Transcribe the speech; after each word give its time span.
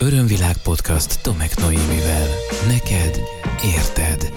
Örömvilág 0.00 0.56
podcast 0.62 1.22
Tomek 1.22 1.56
Noémivel. 1.56 2.26
Neked 2.66 3.20
érted. 3.76 4.32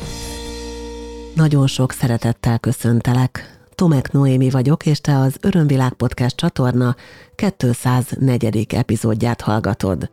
Nagyon 1.36 1.68
sok 1.68 1.92
szeretettel 1.92 2.60
köszöntelek. 2.60 3.60
Tomek 3.76 4.12
Noémi 4.12 4.50
vagyok, 4.50 4.86
és 4.86 5.02
te 5.02 5.18
az 5.18 5.36
Örömvilág 5.42 5.94
Podcast 5.94 6.36
csatorna 6.36 6.96
204. 7.36 8.66
epizódját 8.74 9.42
hallgatod. 9.42 10.10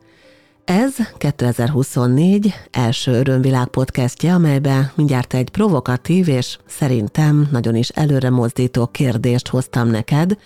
Ez 0.65 0.95
2024 1.19 2.55
első 2.71 3.13
Örömvilág 3.13 3.69
podcastje, 3.69 4.35
amelybe 4.35 4.93
mindjárt 4.95 5.35
egy 5.35 5.51
provokatív 5.51 6.29
és 6.29 6.59
szerintem 6.67 7.49
nagyon 7.51 7.75
is 7.75 7.89
előre 7.89 8.31
mozdító 8.31 8.87
kérdést 8.87 9.49
hoztam 9.49 9.89
neked, 9.89 10.39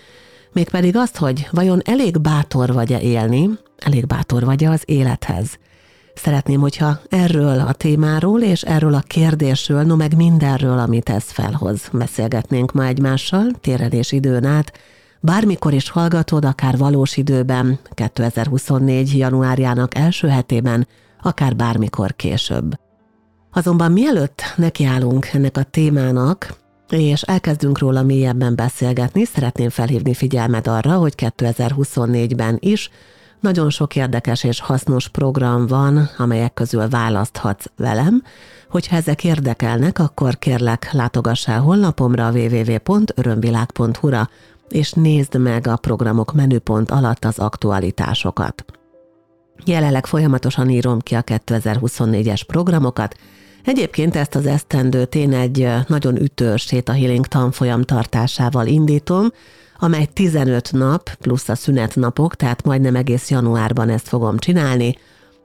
mégpedig 0.53 0.95
azt, 0.95 1.17
hogy 1.17 1.47
vajon 1.51 1.81
elég 1.85 2.21
bátor 2.21 2.73
vagy-e 2.73 2.99
élni, 2.99 3.49
elég 3.77 4.05
bátor 4.05 4.43
vagy-e 4.43 4.69
az 4.69 4.81
élethez. 4.85 5.57
Szeretném, 6.13 6.59
hogyha 6.59 6.99
erről 7.09 7.59
a 7.59 7.73
témáról 7.73 8.41
és 8.41 8.61
erről 8.61 8.93
a 8.93 9.03
kérdésről, 9.07 9.83
no 9.83 9.95
meg 9.95 10.15
mindenről, 10.15 10.79
amit 10.79 11.09
ez 11.09 11.23
felhoz, 11.23 11.89
beszélgetnénk 11.91 12.71
ma 12.71 12.85
egymással, 12.85 13.51
térelés 13.61 14.11
időn 14.11 14.45
át, 14.45 14.71
bármikor 15.19 15.73
is 15.73 15.89
hallgatod, 15.89 16.45
akár 16.45 16.77
valós 16.77 17.17
időben, 17.17 17.79
2024. 17.93 19.17
januárjának 19.17 19.95
első 19.95 20.27
hetében, 20.27 20.87
akár 21.21 21.55
bármikor 21.55 22.15
később. 22.15 22.73
Azonban 23.51 23.91
mielőtt 23.91 24.41
nekiállunk 24.55 25.29
ennek 25.33 25.57
a 25.57 25.63
témának, 25.63 26.61
és 26.89 27.21
elkezdünk 27.21 27.79
róla 27.79 28.03
mélyebben 28.03 28.55
beszélgetni, 28.55 29.25
szeretném 29.25 29.69
felhívni 29.69 30.13
figyelmet 30.13 30.67
arra, 30.67 30.93
hogy 30.93 31.13
2024-ben 31.17 32.57
is 32.59 32.89
nagyon 33.39 33.69
sok 33.69 33.95
érdekes 33.95 34.43
és 34.43 34.59
hasznos 34.59 35.09
program 35.09 35.67
van, 35.67 36.09
amelyek 36.17 36.53
közül 36.53 36.89
választhatsz 36.89 37.65
velem. 37.77 38.23
Hogyha 38.69 38.95
ezek 38.95 39.23
érdekelnek, 39.23 39.99
akkor 39.99 40.37
kérlek 40.37 40.91
látogass 40.91 41.47
el 41.47 41.59
honlapomra 41.59 42.31
www.örömvilág.hu-ra, 42.31 44.29
és 44.69 44.91
nézd 44.91 45.39
meg 45.39 45.67
a 45.67 45.75
programok 45.75 46.33
menüpont 46.33 46.91
alatt 46.91 47.25
az 47.25 47.39
aktualitásokat. 47.39 48.65
Jelenleg 49.65 50.05
folyamatosan 50.05 50.69
írom 50.69 50.99
ki 50.99 51.15
a 51.15 51.21
2024-es 51.21 52.41
programokat, 52.47 53.15
Egyébként 53.63 54.15
ezt 54.15 54.35
az 54.35 54.45
esztendőt 54.45 55.15
én 55.15 55.33
egy 55.33 55.67
nagyon 55.87 56.21
ütős 56.21 56.73
a 56.85 56.91
Healing 56.91 57.25
tanfolyam 57.25 57.81
tartásával 57.81 58.67
indítom, 58.67 59.31
amely 59.79 60.05
15 60.13 60.71
nap 60.71 61.13
plusz 61.13 61.49
a 61.49 61.55
szünetnapok, 61.55 62.35
tehát 62.35 62.63
majdnem 62.63 62.95
egész 62.95 63.29
januárban 63.29 63.89
ezt 63.89 64.07
fogom 64.07 64.37
csinálni. 64.37 64.97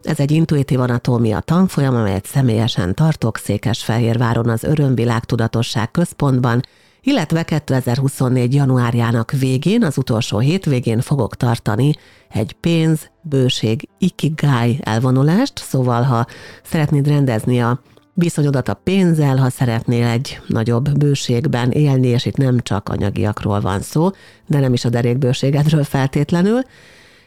Ez 0.02 0.20
egy 0.20 0.30
intuitív 0.30 0.80
anatómia 0.80 1.40
tanfolyam, 1.40 1.96
amelyet 1.96 2.26
személyesen 2.26 2.94
tartok 2.94 3.36
Székesfehérváron 3.36 4.48
az 4.48 4.64
Örömvilág 4.64 5.24
Tudatosság 5.24 5.90
Központban, 5.90 6.62
illetve 7.02 7.42
2024. 7.42 8.54
januárjának 8.54 9.30
végén, 9.30 9.84
az 9.84 9.98
utolsó 9.98 10.38
hétvégén 10.38 11.00
fogok 11.00 11.36
tartani 11.36 11.94
egy 12.28 12.52
pénz, 12.52 13.10
bőség, 13.22 13.88
ikigai 13.98 14.78
elvonulást, 14.82 15.58
szóval 15.58 16.02
ha 16.02 16.26
szeretnéd 16.62 17.08
rendezni 17.08 17.62
a 17.62 17.80
viszonyodat 18.18 18.68
a 18.68 18.74
pénzzel, 18.74 19.36
ha 19.36 19.50
szeretnél 19.50 20.06
egy 20.06 20.40
nagyobb 20.46 20.98
bőségben 20.98 21.70
élni, 21.70 22.06
és 22.06 22.26
itt 22.26 22.36
nem 22.36 22.60
csak 22.60 22.88
anyagiakról 22.88 23.60
van 23.60 23.80
szó, 23.80 24.10
de 24.46 24.58
nem 24.58 24.72
is 24.72 24.84
a 24.84 24.88
derékbőségedről 24.88 25.84
feltétlenül, 25.84 26.60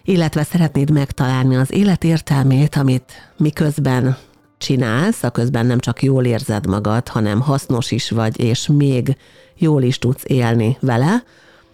illetve 0.03 0.43
szeretnéd 0.43 0.91
megtalálni 0.91 1.55
az 1.55 1.71
élet 1.71 2.03
értelmét, 2.03 2.75
amit 2.75 3.31
miközben 3.37 4.17
csinálsz, 4.57 5.23
a 5.23 5.29
közben 5.29 5.65
nem 5.65 5.79
csak 5.79 6.03
jól 6.03 6.25
érzed 6.25 6.67
magad, 6.67 7.07
hanem 7.07 7.41
hasznos 7.41 7.91
is 7.91 8.09
vagy, 8.09 8.39
és 8.39 8.67
még 8.67 9.17
jól 9.55 9.83
is 9.83 9.97
tudsz 9.97 10.23
élni 10.25 10.77
vele, 10.79 11.23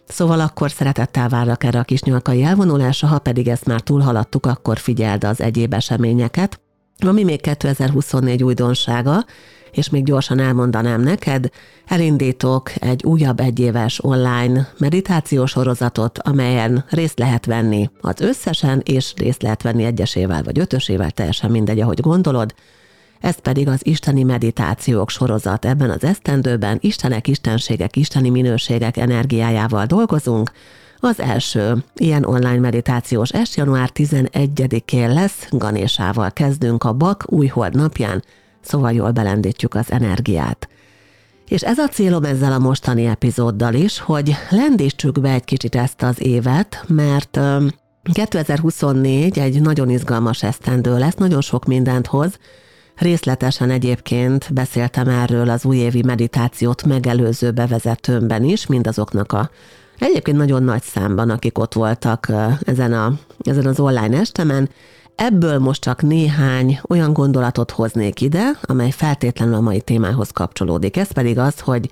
Szóval 0.10 0.40
akkor 0.40 0.72
szeretettel 0.72 1.30
várlak 1.30 1.64
erre 1.64 1.80
a 1.80 1.84
kis 1.84 2.02
nyalkai 2.02 2.44
elvonulásra, 2.44 3.08
ha 3.08 3.20
pedig 3.20 3.48
ezt 3.48 3.66
már 3.66 3.82
túlhaladtuk, 3.82 4.46
akkor 4.46 4.78
figyeld 4.78 5.24
az 5.24 5.42
egyéb 5.42 5.74
eseményeket, 5.74 6.60
ami 7.06 7.24
még 7.24 7.42
2024 7.42 8.44
újdonsága, 8.44 9.26
és 9.72 9.90
még 9.90 10.04
gyorsan 10.04 10.40
elmondanám 10.40 11.02
neked, 11.02 11.50
elindítok 11.86 12.72
egy 12.80 13.04
újabb 13.04 13.40
egyéves 13.40 14.04
online 14.04 14.68
meditációs 14.78 15.52
sorozatot, 15.52 16.20
amelyen 16.20 16.86
részt 16.90 17.20
lehet 17.20 17.46
venni 17.46 17.90
az 18.02 18.22
összesen, 18.22 18.82
és 18.86 19.14
részt 19.16 19.42
lehet 19.42 19.62
venni 19.62 19.84
egyesével 19.84 20.44
vagy 20.44 20.60
ötösével, 20.60 21.12
teljesen 21.12 21.52
mindegy, 21.52 21.80
ahogy 21.80 22.00
gondolod. 22.00 22.54
Ez 23.20 23.40
pedig 23.40 23.68
az 23.68 23.80
isteni 23.86 24.24
meditációk 24.24 25.10
sorozat. 25.10 25.66
Ebben 25.66 25.90
az 25.90 26.04
esztendőben 26.04 26.78
istenek, 26.82 27.28
istenségek, 27.28 27.96
isteni 27.96 28.30
minőségek 28.30 28.98
energiájával 28.98 29.86
dolgozunk, 29.86 30.52
az 31.00 31.20
első 31.20 31.84
ilyen 31.96 32.26
online 32.26 32.60
meditációs 32.60 33.30
est 33.32 33.56
január 33.56 33.90
11-én 33.94 35.14
lesz, 35.14 35.48
Ganésával 35.50 36.32
kezdünk 36.32 36.84
a 36.84 36.94
Bak 36.94 37.24
újhold 37.26 37.76
napján, 37.76 38.24
szóval 38.62 38.92
jól 38.92 39.12
belendítjük 39.12 39.76
az 39.76 39.92
energiát. 39.92 40.70
És 41.48 41.62
ez 41.62 41.78
a 41.78 41.88
célom 41.88 42.24
ezzel 42.24 42.52
a 42.52 42.60
mostani 42.60 43.06
epizóddal 43.06 43.74
is, 43.74 44.00
hogy 44.00 44.36
lendítsük 44.50 45.22
be 45.22 45.32
egy 45.32 45.44
kicsit 45.44 45.76
ezt 45.76 46.02
az 46.02 46.24
évet, 46.26 46.84
mert 46.88 47.40
2024 48.14 49.40
egy 49.40 49.62
nagyon 49.62 49.90
izgalmas 49.90 50.44
esztendő 50.44 50.98
lesz, 50.98 51.16
nagyon 51.16 51.42
sok 51.42 51.66
mindent 51.66 52.08
hoz, 52.08 52.38
Részletesen 52.98 53.70
egyébként 53.70 54.54
beszéltem 54.54 55.08
erről 55.08 55.50
az 55.50 55.66
újévi 55.66 56.02
meditációt 56.02 56.84
megelőző 56.84 57.52
bevezetőmben 57.52 58.44
is, 58.44 58.66
mindazoknak 58.66 59.32
a 59.32 59.50
Egyébként 60.00 60.38
nagyon 60.38 60.64
nagy 60.64 60.82
számban, 60.84 61.30
akik 61.30 61.58
ott 61.58 61.74
voltak 61.74 62.32
ezen, 62.66 62.94
a, 62.94 63.14
ezen 63.40 63.66
az 63.66 63.80
online 63.80 64.18
estemen, 64.20 64.70
Ebből 65.20 65.60
most 65.60 65.82
csak 65.82 66.02
néhány 66.02 66.80
olyan 66.90 67.14
gondolatot 67.14 67.72
hoznék 67.72 68.22
ide, 68.22 68.52
amely 68.62 68.92
feltétlenül 68.92 69.54
a 69.54 69.62
mai 69.62 69.82
témához 69.82 70.30
kapcsolódik. 70.30 70.98
Ez 70.98 71.12
pedig 71.12 71.38
az, 71.38 71.60
hogy 71.60 71.90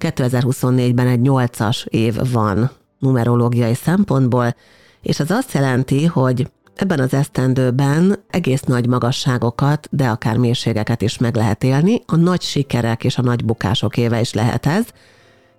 2024-ben 0.00 1.06
egy 1.06 1.20
8-as 1.22 1.86
év 1.86 2.32
van 2.32 2.70
numerológiai 2.98 3.74
szempontból, 3.74 4.54
és 5.02 5.20
az 5.20 5.30
azt 5.30 5.52
jelenti, 5.52 6.04
hogy 6.04 6.50
ebben 6.74 7.00
az 7.00 7.14
esztendőben 7.14 8.18
egész 8.30 8.62
nagy 8.62 8.86
magasságokat, 8.86 9.88
de 9.90 10.08
akár 10.08 10.36
mélységeket 10.36 11.02
is 11.02 11.18
meg 11.18 11.36
lehet 11.36 11.64
élni. 11.64 12.02
A 12.06 12.16
nagy 12.16 12.42
sikerek 12.42 13.04
és 13.04 13.18
a 13.18 13.22
nagy 13.22 13.44
bukások 13.44 13.96
éve 13.96 14.20
is 14.20 14.32
lehet 14.32 14.66
ez, 14.66 14.84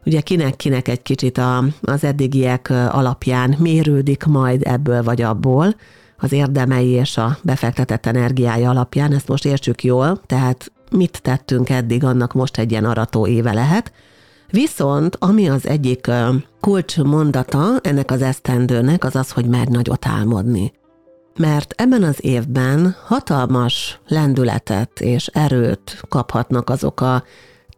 ugye 0.05 0.21
kinek-kinek 0.21 0.87
egy 0.87 1.01
kicsit 1.01 1.37
a, 1.37 1.63
az 1.81 2.03
eddigiek 2.03 2.69
alapján 2.69 3.55
mérődik 3.59 4.23
majd 4.23 4.61
ebből 4.65 5.03
vagy 5.03 5.21
abból, 5.21 5.75
az 6.17 6.31
érdemei 6.31 6.89
és 6.89 7.17
a 7.17 7.37
befektetett 7.41 8.05
energiája 8.05 8.69
alapján, 8.69 9.13
ezt 9.13 9.27
most 9.27 9.45
értsük 9.45 9.83
jól, 9.83 10.21
tehát 10.25 10.71
mit 10.91 11.19
tettünk 11.21 11.69
eddig, 11.69 12.03
annak 12.03 12.33
most 12.33 12.57
egy 12.57 12.71
ilyen 12.71 12.85
arató 12.85 13.27
éve 13.27 13.53
lehet. 13.53 13.91
Viszont 14.51 15.15
ami 15.19 15.49
az 15.49 15.67
egyik 15.67 16.11
kulcs 16.59 16.97
mondata 16.97 17.79
ennek 17.81 18.11
az 18.11 18.21
esztendőnek, 18.21 19.03
az 19.03 19.15
az, 19.15 19.31
hogy 19.31 19.45
mer 19.45 19.67
nagyot 19.67 20.05
álmodni. 20.05 20.73
Mert 21.37 21.73
ebben 21.77 22.03
az 22.03 22.17
évben 22.25 22.95
hatalmas 23.05 23.99
lendületet 24.07 24.99
és 24.99 25.27
erőt 25.27 26.01
kaphatnak 26.09 26.69
azok 26.69 27.01
a 27.01 27.23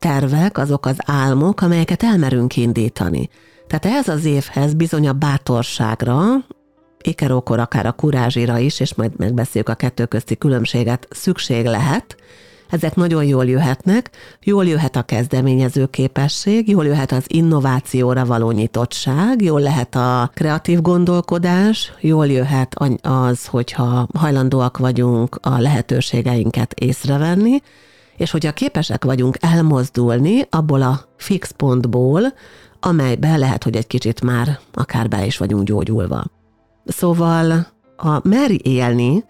tervek, 0.01 0.57
azok 0.57 0.85
az 0.85 0.97
álmok, 1.05 1.61
amelyeket 1.61 2.03
elmerünk 2.03 2.57
indítani. 2.57 3.29
Tehát 3.67 3.85
ehhez 3.85 4.07
az 4.07 4.25
évhez 4.25 4.73
bizony 4.73 5.07
a 5.07 5.13
bátorságra, 5.13 6.21
ékerókor 7.01 7.59
akár 7.59 7.85
a 7.85 7.91
kurázsira 7.91 8.57
is, 8.57 8.79
és 8.79 8.93
majd 8.93 9.11
megbeszéljük 9.17 9.69
a 9.69 9.73
kettő 9.73 10.05
közti 10.05 10.37
különbséget, 10.37 11.07
szükség 11.09 11.65
lehet, 11.65 12.15
ezek 12.69 12.95
nagyon 12.95 13.23
jól 13.23 13.45
jöhetnek, 13.45 14.09
jól 14.43 14.65
jöhet 14.65 14.95
a 14.95 15.01
kezdeményező 15.01 15.85
képesség, 15.85 16.69
jól 16.69 16.85
jöhet 16.85 17.11
az 17.11 17.23
innovációra 17.27 18.25
való 18.25 18.51
nyitottság, 18.51 19.41
jól 19.41 19.61
lehet 19.61 19.95
a 19.95 20.31
kreatív 20.33 20.81
gondolkodás, 20.81 21.93
jól 21.99 22.27
jöhet 22.27 22.75
az, 23.01 23.45
hogyha 23.45 24.07
hajlandóak 24.13 24.77
vagyunk 24.77 25.37
a 25.41 25.59
lehetőségeinket 25.59 26.73
észrevenni, 26.73 27.61
és 28.21 28.31
hogyha 28.31 28.51
képesek 28.51 29.05
vagyunk 29.05 29.37
elmozdulni 29.39 30.47
abból 30.49 30.81
a 30.81 31.01
fix 31.17 31.51
pontból, 31.51 32.21
amelybe 32.79 33.37
lehet, 33.37 33.63
hogy 33.63 33.75
egy 33.75 33.87
kicsit 33.87 34.21
már 34.21 34.59
akár 34.73 35.07
be 35.07 35.25
is 35.25 35.37
vagyunk 35.37 35.63
gyógyulva. 35.63 36.23
Szóval 36.85 37.67
a 37.97 38.27
meri 38.27 38.61
élni, 38.63 39.23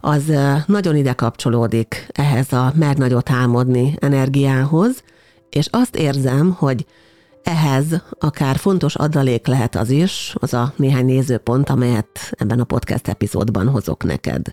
az 0.00 0.32
nagyon 0.66 0.96
ide 0.96 1.12
kapcsolódik 1.12 2.06
ehhez 2.12 2.52
a 2.52 2.72
mer 2.76 2.96
nagyot 2.96 3.30
álmodni 3.30 3.94
energiához, 3.98 5.02
és 5.50 5.68
azt 5.70 5.96
érzem, 5.96 6.50
hogy 6.58 6.86
Ehhez 7.42 7.84
akár 8.18 8.56
fontos 8.56 8.94
adalék 8.94 9.46
lehet 9.46 9.74
az 9.74 9.90
is, 9.90 10.34
az 10.38 10.54
a 10.54 10.72
néhány 10.76 11.04
nézőpont, 11.04 11.68
amelyet 11.70 12.30
ebben 12.30 12.60
a 12.60 12.64
podcast 12.64 13.08
epizódban 13.08 13.68
hozok 13.68 14.04
neked. 14.04 14.52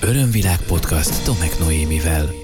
Örömvilág 0.00 0.60
podcast 0.66 1.24
Tomek 1.24 1.58
Noémivel. 1.58 2.41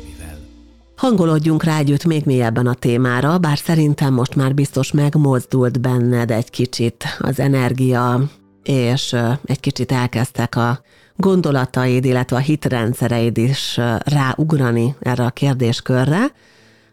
Hangolódjunk 0.99 1.63
rá 1.63 1.81
még 2.07 2.25
mélyebben 2.25 2.67
a 2.67 2.75
témára, 2.75 3.39
bár 3.39 3.59
szerintem 3.59 4.15
most 4.15 4.35
már 4.35 4.55
biztos 4.55 4.93
megmozdult 4.93 5.81
benned 5.81 6.31
egy 6.31 6.51
kicsit 6.51 7.05
az 7.19 7.39
energia, 7.41 8.23
és 8.63 9.17
egy 9.45 9.61
kicsit 9.61 9.93
elkezdtek 9.93 10.57
a 10.57 10.81
gondolataid, 11.17 12.05
illetve 12.05 12.37
a 12.37 12.41
hitrendszereid 12.41 13.37
is 13.37 13.81
ráugrani 14.05 14.97
erre 15.01 15.25
a 15.25 15.31
kérdéskörre, 15.31 16.33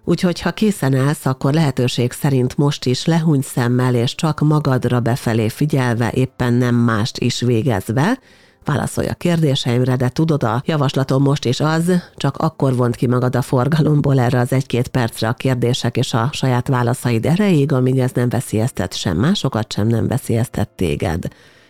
Úgyhogy 0.07 0.41
ha 0.41 0.51
készen 0.51 0.95
állsz, 0.95 1.25
akkor 1.25 1.53
lehetőség 1.53 2.11
szerint 2.11 2.57
most 2.57 2.85
is 2.85 3.05
lehúny 3.05 3.41
szemmel, 3.41 3.95
és 3.95 4.15
csak 4.15 4.39
magadra 4.39 4.99
befelé 4.99 5.49
figyelve, 5.49 6.11
éppen 6.11 6.53
nem 6.53 6.75
mást 6.75 7.17
is 7.17 7.41
végezve, 7.41 8.19
válaszolj 8.65 9.07
a 9.07 9.13
kérdéseimre, 9.13 9.95
de 9.95 10.09
tudod, 10.09 10.43
a 10.43 10.61
javaslatom 10.65 11.23
most 11.23 11.45
is 11.45 11.59
az, 11.59 11.91
csak 12.15 12.37
akkor 12.37 12.75
vont 12.75 12.95
ki 12.95 13.07
magad 13.07 13.35
a 13.35 13.41
forgalomból 13.41 14.19
erre 14.19 14.39
az 14.39 14.51
egy-két 14.51 14.87
percre 14.87 15.27
a 15.27 15.33
kérdések 15.33 15.97
és 15.97 16.13
a 16.13 16.29
saját 16.31 16.67
válaszaid 16.67 17.25
erejéig, 17.25 17.71
amíg 17.71 17.99
ez 17.99 18.11
nem 18.11 18.29
veszélyeztet 18.29 18.93
sem 18.93 19.17
másokat, 19.17 19.73
sem 19.73 19.87
nem 19.87 20.07
veszélyeztet 20.07 20.69
téged, 20.69 21.27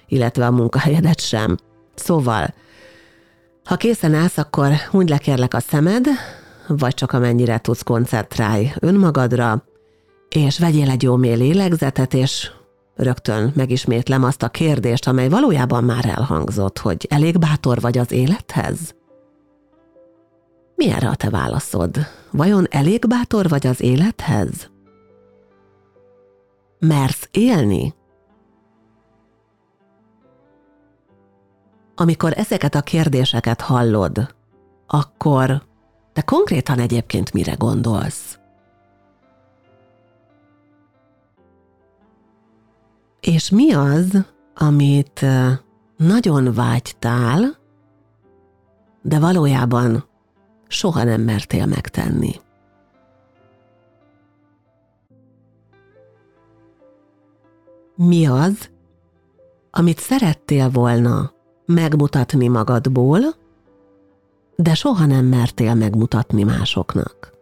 illetve 0.08 0.46
a 0.46 0.52
munkahelyedet 0.52 1.20
sem. 1.20 1.58
Szóval, 1.96 2.54
ha 3.64 3.76
készen 3.76 4.14
állsz, 4.14 4.38
akkor 4.38 4.72
úgy 4.92 5.10
lekérlek 5.10 5.54
a 5.54 5.60
szemed, 5.60 6.08
vagy 6.68 6.94
csak 6.94 7.12
amennyire 7.12 7.58
tudsz 7.58 7.82
koncentrálj 7.82 8.74
önmagadra, 8.80 9.64
és 10.30 10.60
vegyél 10.60 10.90
egy 10.90 11.04
jó 11.04 11.16
mély 11.16 11.36
lélegzetet, 11.36 12.14
és 12.14 12.52
rögtön 12.96 13.52
megismétlem 13.56 14.24
azt 14.24 14.44
a 14.44 14.50
kérdést, 14.50 15.08
amely 15.08 15.30
valójában 15.30 15.84
már 15.84 16.06
elhangzott, 16.06 16.78
hogy 16.78 17.08
elég 17.10 17.40
bátor 17.40 17.82
vagy 17.82 17.98
az 17.98 18.12
élethez? 18.12 18.96
Mi 20.76 20.90
erre 20.92 21.10
a 21.10 21.16
te 21.16 21.30
válaszod? 21.30 21.98
Vajon 22.32 22.66
elég 22.70 23.08
bátor 23.08 23.50
vagy 23.50 23.68
az 23.68 23.82
élethez? 23.82 24.70
Mersz 26.80 27.28
élni? 27.32 27.94
Amikor 31.96 32.34
ezeket 32.36 32.76
a 32.76 32.82
kérdéseket 32.82 33.62
hallod, 33.62 34.36
akkor 34.88 35.64
de 36.14 36.22
konkrétan 36.22 36.80
egyébként 36.80 37.34
mire 37.34 37.54
gondolsz? 37.54 38.35
És 43.25 43.50
mi 43.50 43.74
az, 43.74 44.25
amit 44.56 45.25
nagyon 45.98 46.54
vágytál, 46.54 47.57
de 49.01 49.19
valójában 49.19 50.06
soha 50.68 51.04
nem 51.04 51.22
mertél 51.22 51.66
megtenni? 51.66 52.31
Mi 57.95 58.27
az, 58.27 58.69
amit 59.72 60.00
szerettél 60.00 60.69
volna 60.69 61.33
megmutatni 61.66 62.48
magadból, 62.48 63.19
de 64.56 64.74
soha 64.74 65.06
nem 65.06 65.25
mertél 65.25 65.74
megmutatni 65.74 66.44
másoknak. 66.44 67.35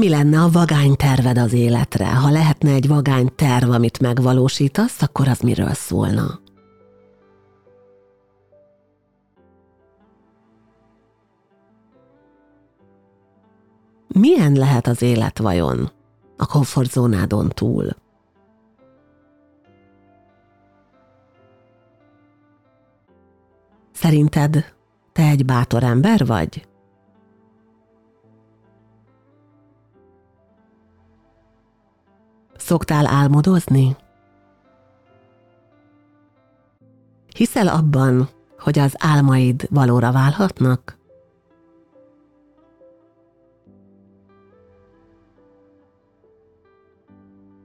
Mi 0.00 0.08
lenne 0.08 0.40
a 0.42 0.48
vagány 0.48 0.96
terved 0.96 1.38
az 1.38 1.52
életre? 1.52 2.14
Ha 2.14 2.30
lehetne 2.30 2.72
egy 2.72 2.88
vagány 2.88 3.34
terv, 3.34 3.70
amit 3.70 4.00
megvalósítasz, 4.00 5.02
akkor 5.02 5.28
az 5.28 5.40
miről 5.40 5.72
szólna? 5.72 6.40
Milyen 14.08 14.52
lehet 14.52 14.86
az 14.86 15.02
élet 15.02 15.38
vajon 15.38 15.90
a 16.36 16.46
komfortzónádon 16.46 17.48
túl? 17.48 17.88
Szerinted 23.92 24.64
te 25.12 25.22
egy 25.22 25.44
bátor 25.44 25.82
ember 25.82 26.26
vagy? 26.26 26.68
Szoktál 32.60 33.06
álmodozni? 33.06 33.96
Hiszel 37.36 37.68
abban, 37.68 38.28
hogy 38.58 38.78
az 38.78 38.94
álmaid 38.98 39.66
valóra 39.70 40.12
válhatnak? 40.12 40.98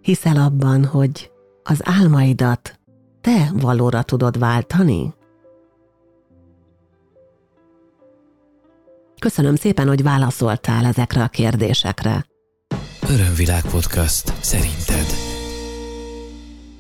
Hiszel 0.02 0.38
abban, 0.38 0.86
hogy 0.86 1.32
az 1.64 1.82
álmaidat 1.84 2.80
te 3.22 3.52
valóra 3.54 4.04
tudod 4.04 4.40
váltani? 4.40 5.14
Köszönöm 9.20 9.56
szépen, 9.56 9.88
hogy 9.88 10.04
válaszoltál 10.04 10.86
ezekre 10.86 11.24
a 11.24 11.28
kérdésekre. 11.28 12.26
Örömvilág 13.10 13.62
podcast. 13.62 14.34
Szerinted? 14.40 15.06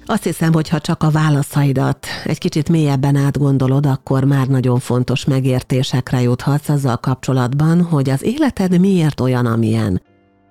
Azt 0.05 0.23
hiszem, 0.23 0.53
hogy 0.53 0.69
ha 0.69 0.79
csak 0.79 1.03
a 1.03 1.09
válaszaidat 1.09 2.07
egy 2.23 2.37
kicsit 2.37 2.69
mélyebben 2.69 3.15
átgondolod, 3.15 3.85
akkor 3.85 4.23
már 4.23 4.47
nagyon 4.47 4.79
fontos 4.79 5.25
megértésekre 5.25 6.21
juthatsz 6.21 6.69
azzal 6.69 6.97
kapcsolatban, 6.97 7.81
hogy 7.81 8.09
az 8.09 8.23
életed 8.23 8.79
miért 8.79 9.19
olyan, 9.19 9.45
amilyen. 9.45 10.01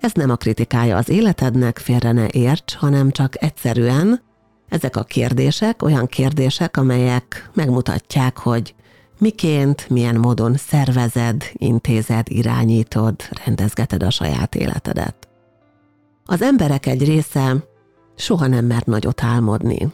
Ez 0.01 0.13
nem 0.13 0.31
a 0.31 0.37
kritikája 0.37 0.97
az 0.97 1.09
életednek, 1.09 1.79
félre 1.79 2.13
ne 2.13 2.27
érts, 2.31 2.75
hanem 2.75 3.11
csak 3.11 3.43
egyszerűen 3.43 4.23
ezek 4.69 4.97
a 4.97 5.03
kérdések 5.03 5.83
olyan 5.83 6.07
kérdések, 6.07 6.77
amelyek 6.77 7.51
megmutatják, 7.55 8.39
hogy 8.39 8.75
miként, 9.19 9.91
milyen 9.91 10.17
módon 10.17 10.57
szervezed, 10.57 11.51
intézed, 11.53 12.27
irányítod, 12.31 13.15
rendezgeted 13.45 14.03
a 14.03 14.11
saját 14.11 14.55
életedet. 14.55 15.29
Az 16.25 16.43
emberek 16.43 16.87
egy 16.87 17.05
része 17.05 17.57
soha 18.17 18.47
nem 18.47 18.65
mert 18.65 18.87
nagyot 18.87 19.23
álmodni. 19.23 19.93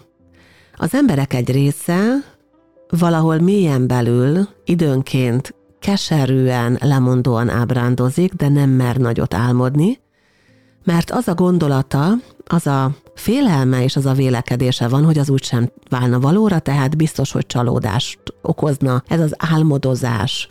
Az 0.77 0.94
emberek 0.94 1.34
egy 1.34 1.51
része 1.51 2.17
valahol 2.89 3.39
mélyen 3.39 3.87
belül 3.87 4.49
időnként 4.65 5.55
keserűen, 5.79 6.79
lemondóan 6.81 7.49
ábrándozik, 7.49 8.32
de 8.32 8.49
nem 8.49 8.70
mer 8.70 8.96
nagyot 8.96 9.34
álmodni, 9.34 9.99
mert 10.84 11.10
az 11.10 11.29
a 11.29 11.34
gondolata, 11.34 12.13
az 12.44 12.67
a 12.67 12.91
félelme 13.15 13.82
és 13.82 13.96
az 13.96 14.06
a 14.06 14.13
vélekedése 14.13 14.89
van, 14.89 15.05
hogy 15.05 15.19
az 15.19 15.31
úgysem 15.31 15.70
válna 15.89 16.20
valóra, 16.20 16.58
tehát 16.58 16.96
biztos, 16.96 17.32
hogy 17.32 17.46
csalódást 17.46 18.19
okozna 18.43 19.03
ez 19.08 19.20
az 19.20 19.34
álmodozás 19.39 20.49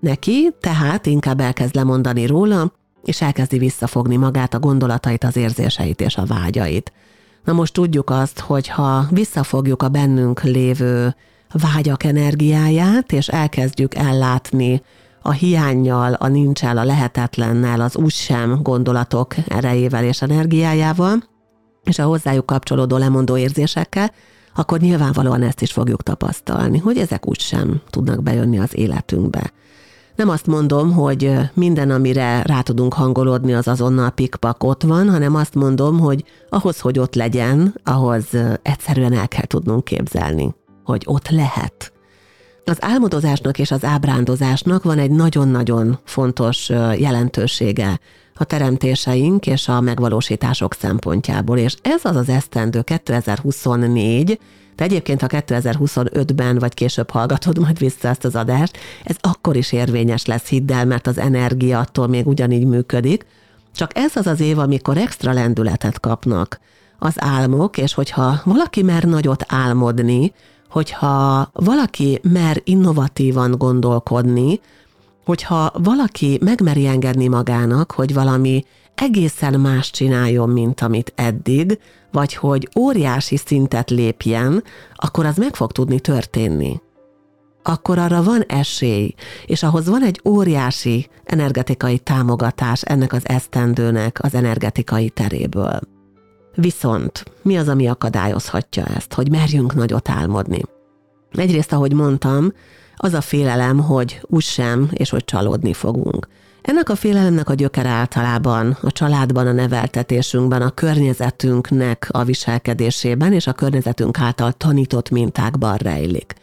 neki, 0.00 0.54
tehát 0.60 1.06
inkább 1.06 1.40
elkezd 1.40 1.74
lemondani 1.74 2.26
róla, 2.26 2.72
és 3.04 3.20
elkezdi 3.22 3.58
visszafogni 3.58 4.16
magát, 4.16 4.54
a 4.54 4.58
gondolatait, 4.58 5.24
az 5.24 5.36
érzéseit 5.36 6.00
és 6.00 6.16
a 6.16 6.24
vágyait. 6.24 6.92
Na 7.44 7.52
most 7.52 7.72
tudjuk 7.72 8.10
azt, 8.10 8.38
hogy 8.38 8.68
ha 8.68 9.06
visszafogjuk 9.10 9.82
a 9.82 9.88
bennünk 9.88 10.42
lévő 10.42 11.14
vágyak 11.52 12.04
energiáját, 12.04 13.12
és 13.12 13.28
elkezdjük 13.28 13.94
ellátni 13.94 14.82
a 15.22 15.30
hiányjal, 15.30 16.12
a 16.12 16.28
nincsel, 16.28 16.78
a 16.78 16.84
lehetetlennel, 16.84 17.80
az 17.80 17.96
úgysem 17.96 18.62
gondolatok 18.62 19.34
erejével 19.48 20.04
és 20.04 20.22
energiájával, 20.22 21.22
és 21.84 21.98
a 21.98 22.04
hozzájuk 22.04 22.46
kapcsolódó 22.46 22.96
lemondó 22.96 23.36
érzésekkel, 23.36 24.12
akkor 24.54 24.80
nyilvánvalóan 24.80 25.42
ezt 25.42 25.62
is 25.62 25.72
fogjuk 25.72 26.02
tapasztalni, 26.02 26.78
hogy 26.78 26.98
ezek 26.98 27.28
úgysem 27.28 27.80
tudnak 27.90 28.22
bejönni 28.22 28.58
az 28.58 28.76
életünkbe. 28.76 29.52
Nem 30.18 30.28
azt 30.28 30.46
mondom, 30.46 30.92
hogy 30.92 31.30
minden, 31.54 31.90
amire 31.90 32.42
rá 32.42 32.60
tudunk 32.60 32.94
hangolódni, 32.94 33.54
az 33.54 33.68
azonnal 33.68 34.10
pikpak 34.10 34.64
ott 34.64 34.82
van, 34.82 35.10
hanem 35.10 35.34
azt 35.34 35.54
mondom, 35.54 35.98
hogy 35.98 36.24
ahhoz, 36.48 36.80
hogy 36.80 36.98
ott 36.98 37.14
legyen, 37.14 37.74
ahhoz 37.84 38.24
egyszerűen 38.62 39.12
el 39.12 39.28
kell 39.28 39.44
tudnunk 39.44 39.84
képzelni, 39.84 40.54
hogy 40.84 41.02
ott 41.06 41.28
lehet. 41.28 41.92
Az 42.64 42.76
álmodozásnak 42.80 43.58
és 43.58 43.70
az 43.70 43.84
ábrándozásnak 43.84 44.82
van 44.82 44.98
egy 44.98 45.10
nagyon-nagyon 45.10 45.98
fontos 46.04 46.68
jelentősége 46.98 48.00
a 48.38 48.44
teremtéseink 48.44 49.46
és 49.46 49.68
a 49.68 49.80
megvalósítások 49.80 50.74
szempontjából. 50.74 51.58
És 51.58 51.76
ez 51.82 52.00
az 52.04 52.16
az 52.16 52.28
esztendő 52.28 52.82
2024, 52.82 54.38
de 54.76 54.84
egyébként, 54.84 55.20
ha 55.20 55.26
2025-ben 55.30 56.58
vagy 56.58 56.74
később 56.74 57.10
hallgatod 57.10 57.58
majd 57.58 57.78
vissza 57.78 58.08
ezt 58.08 58.24
az 58.24 58.34
adást, 58.34 58.78
ez 59.04 59.16
akkor 59.20 59.56
is 59.56 59.72
érvényes 59.72 60.24
lesz, 60.24 60.46
hidd 60.46 60.72
el, 60.72 60.84
mert 60.86 61.06
az 61.06 61.18
energia 61.18 61.78
attól 61.78 62.06
még 62.06 62.26
ugyanígy 62.26 62.66
működik. 62.66 63.26
Csak 63.74 63.90
ez 63.94 64.16
az 64.16 64.26
az 64.26 64.40
év, 64.40 64.58
amikor 64.58 64.96
extra 64.96 65.32
lendületet 65.32 66.00
kapnak 66.00 66.60
az 66.98 67.14
álmok, 67.16 67.78
és 67.78 67.94
hogyha 67.94 68.40
valaki 68.44 68.82
mer 68.82 69.04
nagyot 69.04 69.44
álmodni, 69.48 70.32
hogyha 70.70 71.48
valaki 71.52 72.20
mer 72.22 72.60
innovatívan 72.64 73.50
gondolkodni, 73.50 74.60
hogyha 75.28 75.70
valaki 75.74 76.38
megmeri 76.40 76.86
engedni 76.86 77.28
magának, 77.28 77.92
hogy 77.92 78.14
valami 78.14 78.64
egészen 78.94 79.60
más 79.60 79.90
csináljon, 79.90 80.48
mint 80.48 80.80
amit 80.80 81.12
eddig, 81.16 81.78
vagy 82.12 82.34
hogy 82.34 82.68
óriási 82.78 83.36
szintet 83.36 83.90
lépjen, 83.90 84.62
akkor 84.94 85.26
az 85.26 85.36
meg 85.36 85.54
fog 85.54 85.72
tudni 85.72 86.00
történni. 86.00 86.80
Akkor 87.62 87.98
arra 87.98 88.22
van 88.22 88.42
esély, 88.46 89.14
és 89.46 89.62
ahhoz 89.62 89.88
van 89.88 90.02
egy 90.02 90.20
óriási 90.24 91.08
energetikai 91.24 91.98
támogatás 91.98 92.82
ennek 92.82 93.12
az 93.12 93.28
esztendőnek 93.28 94.18
az 94.22 94.34
energetikai 94.34 95.10
teréből. 95.10 95.80
Viszont 96.54 97.24
mi 97.42 97.56
az, 97.56 97.68
ami 97.68 97.88
akadályozhatja 97.88 98.84
ezt, 98.84 99.14
hogy 99.14 99.30
merjünk 99.30 99.74
nagyot 99.74 100.08
álmodni? 100.08 100.62
Egyrészt, 101.30 101.72
ahogy 101.72 101.92
mondtam, 101.92 102.52
az 103.00 103.12
a 103.14 103.20
félelem, 103.20 103.78
hogy 103.78 104.20
úgysem, 104.22 104.88
és 104.92 105.10
hogy 105.10 105.24
csalódni 105.24 105.72
fogunk. 105.72 106.28
Ennek 106.62 106.88
a 106.88 106.94
félelemnek 106.94 107.48
a 107.48 107.54
gyökere 107.54 107.88
általában 107.88 108.76
a 108.82 108.92
családban, 108.92 109.46
a 109.46 109.52
neveltetésünkben, 109.52 110.62
a 110.62 110.70
környezetünknek 110.70 112.08
a 112.10 112.24
viselkedésében 112.24 113.32
és 113.32 113.46
a 113.46 113.52
környezetünk 113.52 114.20
által 114.20 114.52
tanított 114.52 115.10
mintákban 115.10 115.76
rejlik. 115.76 116.34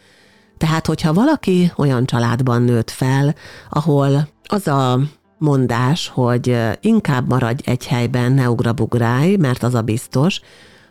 Tehát, 0.58 0.86
hogyha 0.86 1.12
valaki 1.12 1.72
olyan 1.76 2.06
családban 2.06 2.62
nőtt 2.62 2.90
fel, 2.90 3.34
ahol 3.68 4.28
az 4.44 4.66
a 4.66 5.00
mondás, 5.38 6.08
hogy 6.08 6.56
inkább 6.80 7.28
maradj 7.28 7.70
egy 7.70 7.86
helyben, 7.86 8.32
ne 8.32 8.50
ugrabugrálj, 8.50 9.36
mert 9.36 9.62
az 9.62 9.74
a 9.74 9.82
biztos, 9.82 10.40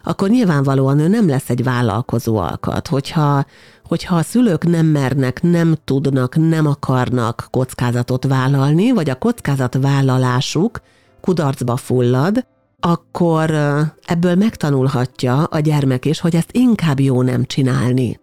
akkor 0.06 0.30
nyilvánvalóan 0.30 1.00
ő 1.00 1.08
nem 1.08 1.28
lesz 1.28 1.50
egy 1.50 1.64
vállalkozó 1.64 2.38
alkat. 2.38 2.88
Hogyha, 2.88 3.46
hogyha 3.88 4.16
a 4.16 4.22
szülők 4.22 4.64
nem 4.64 4.86
mernek, 4.86 5.42
nem 5.42 5.76
tudnak, 5.84 6.36
nem 6.36 6.68
akarnak 6.68 7.48
kockázatot 7.52 8.26
vállalni, 8.28 8.92
vagy 8.92 9.10
a 9.10 9.16
kockázatvállalásuk 9.16 10.82
kudarcba 11.22 11.76
fullad, 11.76 12.46
akkor 12.80 13.52
ebből 14.06 14.36
megtanulhatja 14.36 15.44
a 15.44 15.60
gyermek 15.60 16.06
is, 16.06 16.20
hogy 16.20 16.36
ezt 16.36 16.50
inkább 16.52 17.00
jó 17.00 17.22
nem 17.22 17.46
csinálni. 17.46 18.20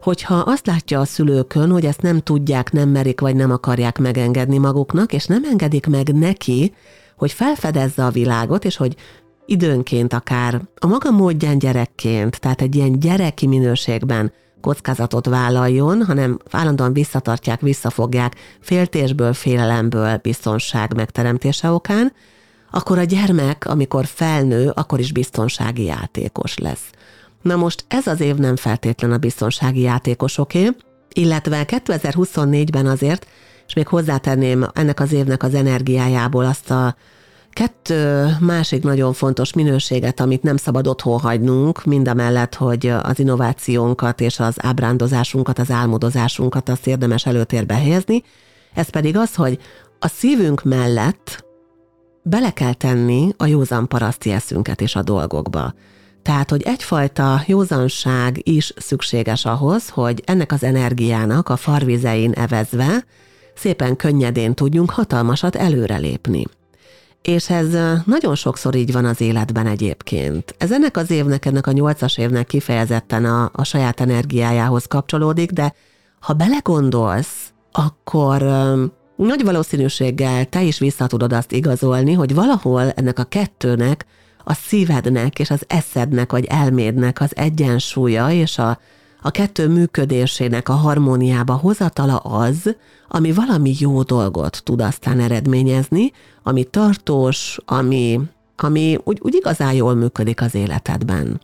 Hogyha 0.00 0.34
azt 0.34 0.66
látja 0.66 1.00
a 1.00 1.04
szülőkön, 1.04 1.70
hogy 1.70 1.84
ezt 1.84 2.02
nem 2.02 2.20
tudják, 2.20 2.72
nem 2.72 2.88
merik, 2.88 3.20
vagy 3.20 3.36
nem 3.36 3.50
akarják 3.50 3.98
megengedni 3.98 4.58
maguknak, 4.58 5.12
és 5.12 5.24
nem 5.24 5.44
engedik 5.50 5.86
meg 5.86 6.14
neki, 6.14 6.74
hogy 7.16 7.32
felfedezze 7.32 8.04
a 8.04 8.10
világot, 8.10 8.64
és 8.64 8.76
hogy 8.76 8.96
időnként 9.46 10.12
akár 10.12 10.60
a 10.78 10.86
maga 10.86 11.10
módján 11.10 11.58
gyerekként, 11.58 12.40
tehát 12.40 12.60
egy 12.60 12.74
ilyen 12.74 12.98
gyereki 12.98 13.46
minőségben 13.46 14.32
kockázatot 14.60 15.26
vállaljon, 15.26 16.04
hanem 16.04 16.38
állandóan 16.50 16.92
visszatartják, 16.92 17.60
visszafogják 17.60 18.34
féltésből, 18.60 19.32
félelemből, 19.32 20.16
biztonság 20.16 20.94
megteremtése 20.94 21.70
okán, 21.70 22.12
akkor 22.70 22.98
a 22.98 23.04
gyermek, 23.04 23.66
amikor 23.66 24.06
felnő, 24.06 24.72
akkor 24.74 25.00
is 25.00 25.12
biztonsági 25.12 25.84
játékos 25.84 26.58
lesz. 26.58 26.90
Na 27.42 27.56
most 27.56 27.84
ez 27.88 28.06
az 28.06 28.20
év 28.20 28.36
nem 28.36 28.56
feltétlen 28.56 29.12
a 29.12 29.18
biztonsági 29.18 29.80
játékosoké, 29.80 30.68
illetve 31.12 31.64
2024-ben 31.66 32.86
azért, 32.86 33.26
és 33.66 33.74
még 33.74 33.86
hozzátenném 33.86 34.66
ennek 34.72 35.00
az 35.00 35.12
évnek 35.12 35.42
az 35.42 35.54
energiájából 35.54 36.44
azt 36.44 36.70
a 36.70 36.96
Kettő 37.56 38.36
másik 38.40 38.82
nagyon 38.82 39.12
fontos 39.12 39.52
minőséget, 39.52 40.20
amit 40.20 40.42
nem 40.42 40.56
szabad 40.56 40.86
otthon 40.86 41.18
hagynunk, 41.18 41.84
mind 41.84 42.08
a 42.08 42.14
mellett, 42.14 42.54
hogy 42.54 42.86
az 42.86 43.18
innovációnkat 43.18 44.20
és 44.20 44.40
az 44.40 44.54
ábrándozásunkat, 44.58 45.58
az 45.58 45.70
álmodozásunkat 45.70 46.68
azt 46.68 46.86
érdemes 46.86 47.26
előtérbe 47.26 47.74
helyezni, 47.74 48.22
ez 48.74 48.88
pedig 48.88 49.16
az, 49.16 49.34
hogy 49.34 49.58
a 49.98 50.08
szívünk 50.08 50.64
mellett 50.64 51.44
bele 52.22 52.50
kell 52.50 52.72
tenni 52.72 53.32
a 53.36 53.46
józan 53.46 53.88
paraszti 53.88 54.30
eszünket 54.30 54.80
is 54.80 54.96
a 54.96 55.02
dolgokba. 55.02 55.74
Tehát, 56.22 56.50
hogy 56.50 56.62
egyfajta 56.62 57.42
józanság 57.46 58.48
is 58.48 58.72
szükséges 58.76 59.44
ahhoz, 59.44 59.88
hogy 59.88 60.22
ennek 60.26 60.52
az 60.52 60.62
energiának 60.62 61.48
a 61.48 61.56
farvizein 61.56 62.32
evezve 62.32 63.04
szépen 63.54 63.96
könnyedén 63.96 64.54
tudjunk 64.54 64.90
hatalmasat 64.90 65.56
előrelépni. 65.56 66.46
És 67.22 67.50
ez 67.50 67.76
nagyon 68.04 68.34
sokszor 68.34 68.74
így 68.74 68.92
van 68.92 69.04
az 69.04 69.20
életben 69.20 69.66
egyébként. 69.66 70.54
Ez 70.58 70.72
ennek 70.72 70.96
az 70.96 71.10
évnek, 71.10 71.44
ennek 71.44 71.66
a 71.66 71.72
nyolcas 71.72 72.18
évnek 72.18 72.46
kifejezetten 72.46 73.24
a, 73.24 73.50
a 73.52 73.64
saját 73.64 74.00
energiájához 74.00 74.86
kapcsolódik, 74.86 75.50
de 75.50 75.74
ha 76.20 76.32
belegondolsz, 76.32 77.52
akkor 77.72 78.42
nagy 79.16 79.44
valószínűséggel 79.44 80.44
te 80.44 80.62
is 80.62 80.78
vissza 80.78 81.06
tudod 81.06 81.32
azt 81.32 81.52
igazolni, 81.52 82.12
hogy 82.12 82.34
valahol 82.34 82.90
ennek 82.90 83.18
a 83.18 83.24
kettőnek, 83.24 84.06
a 84.44 84.54
szívednek 84.54 85.38
és 85.38 85.50
az 85.50 85.62
eszednek 85.66 86.30
vagy 86.30 86.44
elmédnek 86.44 87.20
az 87.20 87.36
egyensúlya 87.36 88.30
és 88.30 88.58
a, 88.58 88.78
a 89.26 89.30
kettő 89.30 89.68
működésének 89.68 90.68
a 90.68 90.72
harmóniába 90.72 91.54
hozatala 91.54 92.16
az, 92.16 92.76
ami 93.08 93.32
valami 93.32 93.74
jó 93.78 94.02
dolgot 94.02 94.60
tud 94.64 94.80
aztán 94.80 95.20
eredményezni, 95.20 96.12
ami 96.42 96.64
tartós, 96.64 97.58
ami, 97.64 98.20
ami 98.56 98.98
úgy, 99.04 99.18
úgy 99.22 99.34
igazán 99.34 99.72
jól 99.72 99.94
működik 99.94 100.40
az 100.40 100.54
életedben. 100.54 101.40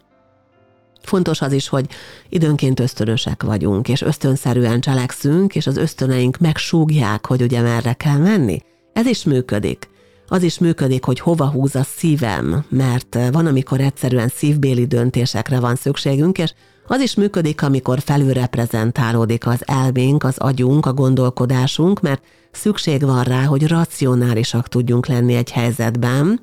Fontos 1.00 1.40
az 1.40 1.52
is, 1.52 1.68
hogy 1.68 1.86
időnként 2.28 2.80
ösztönösek 2.80 3.42
vagyunk, 3.42 3.88
és 3.88 4.02
ösztönszerűen 4.02 4.80
cselekszünk, 4.80 5.54
és 5.54 5.66
az 5.66 5.76
ösztöneink 5.76 6.38
megsúgják, 6.38 7.26
hogy 7.26 7.42
ugye 7.42 7.60
merre 7.60 7.92
kell 7.92 8.18
menni. 8.18 8.62
Ez 8.92 9.06
is 9.06 9.24
működik. 9.24 9.88
Az 10.28 10.42
is 10.42 10.58
működik, 10.58 11.04
hogy 11.04 11.20
hova 11.20 11.46
húz 11.46 11.74
a 11.76 11.82
szívem, 11.82 12.64
mert 12.68 13.18
van, 13.32 13.46
amikor 13.46 13.80
egyszerűen 13.80 14.28
szívbéli 14.28 14.86
döntésekre 14.86 15.60
van 15.60 15.74
szükségünk, 15.74 16.38
és 16.38 16.52
az 16.92 17.00
is 17.00 17.14
működik, 17.14 17.62
amikor 17.62 18.00
felülreprezentálódik 18.00 19.46
az 19.46 19.62
elménk, 19.64 20.25
az 20.25 20.38
agyunk, 20.38 20.87
a 20.87 20.92
gondolkodásunk, 20.92 22.00
mert 22.00 22.22
szükség 22.50 23.02
van 23.02 23.22
rá, 23.22 23.44
hogy 23.44 23.66
racionálisak 23.66 24.68
tudjunk 24.68 25.06
lenni 25.06 25.34
egy 25.34 25.50
helyzetben, 25.50 26.40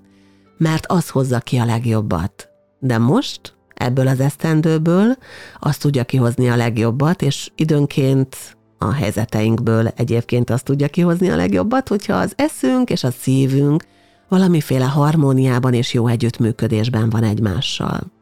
mert 0.58 0.86
az 0.86 1.10
hozza 1.10 1.40
ki 1.40 1.58
a 1.58 1.66
legjobbat. 1.66 2.50
De 2.80 2.98
most 2.98 3.54
ebből 3.74 4.08
az 4.08 4.20
esztendőből 4.20 5.18
azt 5.60 5.82
tudja 5.82 6.04
kihozni 6.04 6.50
a 6.50 6.56
legjobbat, 6.56 7.22
és 7.22 7.52
időnként 7.56 8.58
a 8.78 8.92
helyzeteinkből 8.92 9.88
egyébként 9.96 10.50
azt 10.50 10.66
tudja 10.66 10.88
kihozni 10.88 11.30
a 11.30 11.36
legjobbat, 11.36 11.88
hogyha 11.88 12.14
az 12.14 12.34
eszünk 12.36 12.90
és 12.90 13.04
a 13.04 13.12
szívünk 13.12 13.84
valamiféle 14.28 14.86
harmóniában 14.86 15.74
és 15.74 15.94
jó 15.94 16.08
együttműködésben 16.08 17.10
van 17.10 17.24
egymással. 17.24 18.19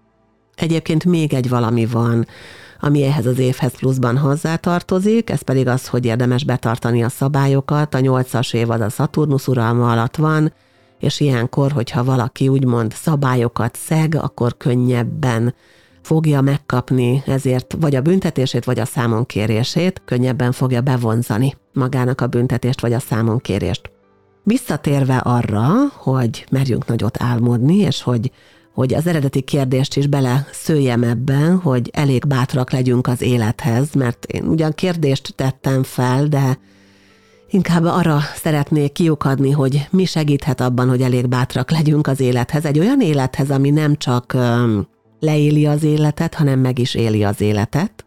Egyébként 0.58 1.06
még 1.06 1.34
egy 1.34 1.50
valami 1.50 1.86
van, 1.86 2.28
ami 2.80 3.04
ehhez 3.04 3.26
az 3.26 3.40
évhez 3.40 3.78
pluszban 3.78 4.18
hozzátartozik, 4.18 5.30
ez 5.30 5.42
pedig 5.42 5.68
az, 5.68 5.88
hogy 5.88 6.06
érdemes 6.06 6.44
betartani 6.44 7.04
a 7.04 7.10
szabályokat. 7.10 7.96
A 7.96 8.00
nyolcas 8.00 8.54
az 8.54 8.80
a 8.80 8.90
Szaturnusz 8.90 9.48
uralma 9.48 9.92
alatt 9.92 10.16
van, 10.16 10.54
és 11.00 11.20
ilyenkor, 11.20 11.72
hogyha 11.72 12.04
valaki 12.04 12.48
úgymond 12.48 12.94
szabályokat 12.94 13.76
szeg, 13.76 14.16
akkor 14.16 14.58
könnyebben 14.58 15.54
fogja 16.02 16.42
megkapni 16.42 17.24
ezért 17.26 17.76
vagy 17.80 17.96
a 17.96 18.02
büntetését, 18.02 18.66
vagy 18.66 18.80
a 18.80 18.86
számonkérését, 18.86 20.02
könnyebben 20.06 20.52
fogja 20.52 20.82
bevonzani 20.82 21.56
magának 21.74 22.22
a 22.22 22.28
büntetést, 22.28 22.82
vagy 22.82 22.94
a 22.94 23.00
számonkérést. 23.00 23.92
Visszatérve 24.44 25.18
arra, 25.18 25.68
hogy 25.94 26.46
merjünk 26.52 26.86
nagyot 26.86 27.22
álmodni, 27.22 27.76
és 27.76 28.02
hogy 28.02 28.32
hogy 28.78 28.94
az 28.94 29.08
eredeti 29.08 29.42
kérdést 29.42 29.96
is 29.96 30.08
bele 30.08 30.48
szőjem 30.52 31.04
ebben, 31.04 31.58
hogy 31.60 31.90
elég 31.94 32.28
bátrak 32.28 32.72
legyünk 32.72 33.08
az 33.08 33.22
élethez, 33.22 33.94
mert 33.94 34.26
én 34.26 34.44
ugyan 34.48 34.72
kérdést 34.72 35.34
tettem 35.36 35.84
fel, 35.84 36.26
de 36.28 36.60
inkább 37.50 37.84
arra 37.84 38.20
szeretnék 38.36 38.92
kiukadni, 38.92 39.52
hogy 39.52 39.88
mi 39.92 40.06
segíthet 40.06 40.62
abban, 40.62 40.90
hogy 40.90 41.02
elég 41.02 41.28
bátrak 41.28 41.72
legyünk 41.72 42.08
az 42.08 42.20
élethez. 42.20 42.66
Egy 42.66 42.80
olyan 42.80 43.02
élethez, 43.02 43.52
ami 43.52 43.70
nem 43.70 43.96
csak 43.96 44.38
leéli 45.20 45.66
az 45.66 45.84
életet, 45.84 46.34
hanem 46.34 46.60
meg 46.60 46.80
is 46.80 46.96
éli 46.96 47.24
az 47.24 47.42
életet. 47.42 48.06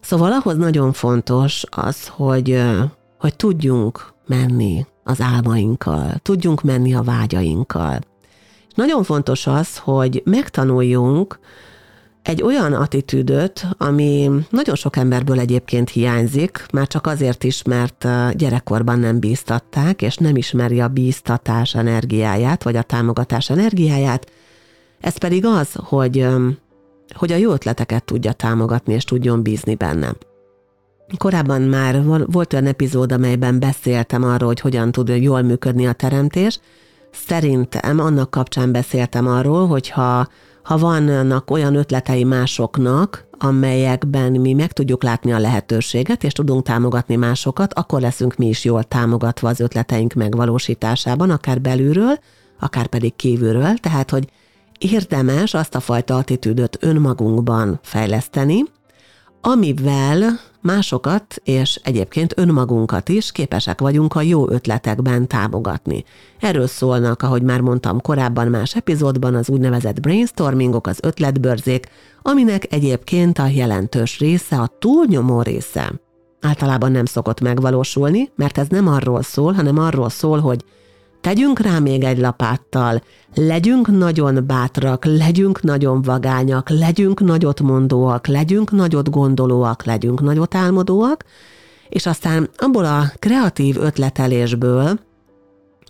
Szóval 0.00 0.32
ahhoz 0.32 0.56
nagyon 0.56 0.92
fontos 0.92 1.64
az, 1.70 2.06
hogy, 2.06 2.62
hogy 3.18 3.36
tudjunk 3.36 4.14
menni 4.26 4.86
az 5.04 5.20
álmainkkal, 5.20 6.14
tudjunk 6.22 6.62
menni 6.62 6.94
a 6.94 7.02
vágyainkkal. 7.02 7.98
Nagyon 8.78 9.02
fontos 9.02 9.46
az, 9.46 9.78
hogy 9.78 10.22
megtanuljunk 10.24 11.38
egy 12.22 12.42
olyan 12.42 12.72
attitűdöt, 12.72 13.66
ami 13.78 14.30
nagyon 14.50 14.74
sok 14.74 14.96
emberből 14.96 15.38
egyébként 15.38 15.90
hiányzik, 15.90 16.66
már 16.72 16.86
csak 16.86 17.06
azért 17.06 17.44
is, 17.44 17.62
mert 17.62 18.06
gyerekkorban 18.36 18.98
nem 18.98 19.18
bíztatták, 19.18 20.02
és 20.02 20.16
nem 20.16 20.36
ismeri 20.36 20.80
a 20.80 20.88
bíztatás 20.88 21.74
energiáját, 21.74 22.62
vagy 22.62 22.76
a 22.76 22.82
támogatás 22.82 23.50
energiáját. 23.50 24.30
Ez 25.00 25.16
pedig 25.16 25.44
az, 25.44 25.72
hogy, 25.74 26.26
hogy 27.14 27.32
a 27.32 27.36
jó 27.36 27.52
ötleteket 27.52 28.04
tudja 28.04 28.32
támogatni, 28.32 28.94
és 28.94 29.04
tudjon 29.04 29.42
bízni 29.42 29.74
benne. 29.74 30.12
Korábban 31.16 31.62
már 31.62 32.04
volt 32.26 32.52
olyan 32.52 32.66
epizód, 32.66 33.12
amelyben 33.12 33.58
beszéltem 33.58 34.22
arról, 34.22 34.48
hogy 34.48 34.60
hogyan 34.60 34.92
tud 34.92 35.08
jól 35.08 35.42
működni 35.42 35.86
a 35.86 35.92
teremtés. 35.92 36.60
Szerintem 37.10 37.98
annak 37.98 38.30
kapcsán 38.30 38.72
beszéltem 38.72 39.26
arról, 39.26 39.66
hogyha 39.66 40.26
ha 40.62 40.78
vannak 40.78 41.50
olyan 41.50 41.74
ötletei 41.74 42.24
másoknak, 42.24 43.26
amelyekben 43.38 44.32
mi 44.32 44.52
meg 44.52 44.72
tudjuk 44.72 45.02
látni 45.02 45.32
a 45.32 45.38
lehetőséget, 45.38 46.24
és 46.24 46.32
tudunk 46.32 46.62
támogatni 46.62 47.16
másokat, 47.16 47.74
akkor 47.74 48.00
leszünk 48.00 48.36
mi 48.36 48.46
is 48.48 48.64
jól 48.64 48.82
támogatva 48.82 49.48
az 49.48 49.60
ötleteink 49.60 50.12
megvalósításában, 50.12 51.30
akár 51.30 51.60
belülről, 51.60 52.18
akár 52.60 52.86
pedig 52.86 53.16
kívülről. 53.16 53.76
Tehát, 53.76 54.10
hogy 54.10 54.28
érdemes 54.78 55.54
azt 55.54 55.74
a 55.74 55.80
fajta 55.80 56.16
attitűdöt 56.16 56.76
önmagunkban 56.80 57.78
fejleszteni, 57.82 58.64
amivel 59.40 60.40
másokat 60.68 61.40
és 61.44 61.80
egyébként 61.82 62.34
önmagunkat 62.36 63.08
is 63.08 63.32
képesek 63.32 63.80
vagyunk 63.80 64.14
a 64.14 64.22
jó 64.22 64.50
ötletekben 64.50 65.26
támogatni. 65.26 66.04
Erről 66.40 66.66
szólnak, 66.66 67.22
ahogy 67.22 67.42
már 67.42 67.60
mondtam 67.60 68.00
korábban 68.00 68.48
más 68.48 68.74
epizódban, 68.74 69.34
az 69.34 69.48
úgynevezett 69.48 70.00
brainstormingok, 70.00 70.86
az 70.86 70.98
ötletbörzék, 71.02 71.88
aminek 72.22 72.72
egyébként 72.72 73.38
a 73.38 73.46
jelentős 73.46 74.18
része, 74.18 74.56
a 74.56 74.70
túlnyomó 74.78 75.42
része 75.42 75.92
általában 76.40 76.92
nem 76.92 77.04
szokott 77.04 77.40
megvalósulni, 77.40 78.30
mert 78.36 78.58
ez 78.58 78.68
nem 78.68 78.88
arról 78.88 79.22
szól, 79.22 79.52
hanem 79.52 79.78
arról 79.78 80.08
szól, 80.08 80.40
hogy 80.40 80.64
Tegyünk 81.20 81.58
rá 81.58 81.78
még 81.78 82.02
egy 82.02 82.18
lapáttal, 82.18 83.02
legyünk 83.34 83.90
nagyon 83.90 84.46
bátrak, 84.46 85.04
legyünk 85.04 85.62
nagyon 85.62 86.02
vagányak, 86.02 86.68
legyünk 86.68 87.20
nagyot 87.20 87.60
mondóak, 87.60 88.26
legyünk 88.26 88.70
nagyot 88.70 89.10
gondolóak, 89.10 89.84
legyünk 89.84 90.20
nagyot 90.20 90.54
álmodóak, 90.54 91.24
és 91.88 92.06
aztán 92.06 92.50
abból 92.56 92.84
a 92.84 93.12
kreatív 93.18 93.76
ötletelésből, 93.76 94.98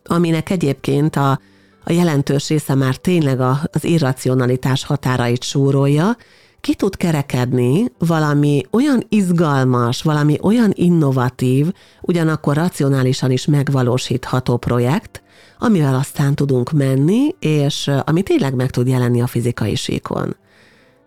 aminek 0.04 0.50
egyébként 0.50 1.16
a, 1.16 1.40
a 1.84 1.92
jelentős 1.92 2.48
része 2.48 2.74
már 2.74 2.96
tényleg 2.96 3.40
az 3.40 3.84
irracionalitás 3.84 4.84
határait 4.84 5.42
súrolja, 5.42 6.16
ki 6.60 6.74
tud 6.74 6.96
kerekedni 6.96 7.92
valami 7.98 8.62
olyan 8.70 9.04
izgalmas, 9.08 10.02
valami 10.02 10.38
olyan 10.42 10.70
innovatív, 10.74 11.72
ugyanakkor 12.00 12.56
racionálisan 12.56 13.30
is 13.30 13.46
megvalósítható 13.46 14.56
projekt, 14.56 15.22
amivel 15.58 15.94
aztán 15.94 16.34
tudunk 16.34 16.70
menni, 16.70 17.34
és 17.38 17.90
ami 18.04 18.22
tényleg 18.22 18.54
meg 18.54 18.70
tud 18.70 18.88
jelenni 18.88 19.20
a 19.20 19.26
fizikai 19.26 19.74
síkon. 19.74 20.36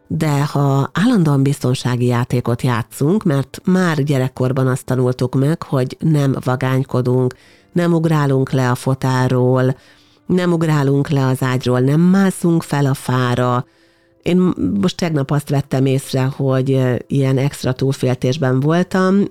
De 0.08 0.46
ha 0.46 0.89
állandóan 0.93 1.43
biztonsági 1.43 2.05
játékot 2.05 2.62
játszunk, 2.62 3.24
mert 3.24 3.62
már 3.65 4.03
gyerekkorban 4.03 4.67
azt 4.67 4.86
tanultuk 4.86 5.36
meg, 5.36 5.63
hogy 5.63 5.98
nem 6.00 6.36
vagánykodunk, 6.43 7.34
nem 7.72 7.93
ugrálunk 7.93 8.51
le 8.51 8.70
a 8.70 8.75
fotáról, 8.75 9.75
nem 10.25 10.51
ugrálunk 10.51 11.10
le 11.10 11.25
az 11.25 11.43
ágyról, 11.43 11.79
nem 11.79 12.00
mászunk 12.00 12.63
fel 12.63 12.86
a 12.86 12.93
fára, 12.93 13.65
én 14.24 14.54
most 14.82 14.98
tegnap 14.98 15.32
azt 15.32 15.50
vettem 15.50 15.86
észre, 15.86 16.24
hogy 16.24 16.82
ilyen 17.08 17.38
extra 17.38 17.74
túlféltésben 17.74 18.60
voltam. 18.60 19.24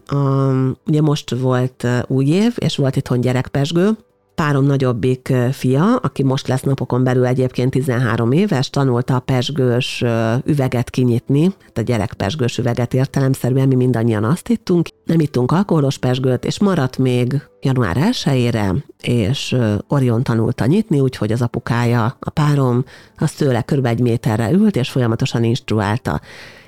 ugye 0.87 1.01
most 1.01 1.31
volt 1.31 1.87
új 2.07 2.27
év, 2.27 2.55
és 2.59 2.77
volt 2.77 2.97
itthon 2.97 3.21
gyerekpesgő, 3.21 3.97
párom 4.41 4.65
nagyobbik 4.65 5.33
fia, 5.53 5.97
aki 5.97 6.23
most 6.23 6.49
lesz 6.49 6.61
napokon 6.61 7.05
belül 7.05 7.27
egyébként 7.27 7.71
13 7.71 8.33
éves, 8.33 8.71
tanulta 8.71 9.15
a 9.15 9.21
pesgős 9.21 10.05
üveget 10.45 10.91
kinyitni, 10.91 11.43
hát 11.43 11.79
a 11.79 11.81
gyerek 11.81 12.13
pesgős 12.13 12.59
üveget 12.59 12.95
értelemszerűen, 12.95 13.69
mi 13.69 13.75
mindannyian 13.75 14.25
azt 14.25 14.49
ittunk, 14.49 14.89
nem 15.05 15.21
ittunk 15.21 15.53
alkoholos 15.53 15.99
pesgőt, 15.99 16.45
és 16.45 16.61
maradt 16.61 16.99
még 16.99 17.43
január 17.61 18.15
1 18.25 18.57
és 19.03 19.57
Orion 19.89 20.23
tanulta 20.23 20.67
nyitni, 20.67 21.01
úgyhogy 21.01 21.33
az 21.33 21.43
apukája, 21.43 22.17
a 22.21 22.31
párom, 22.31 22.85
az 23.17 23.33
tőle 23.33 23.63
kb. 23.63 23.87
egy 23.87 24.01
méterre 24.01 24.51
ült, 24.51 24.77
és 24.77 24.91
folyamatosan 24.91 25.45
instruálta 25.45 26.21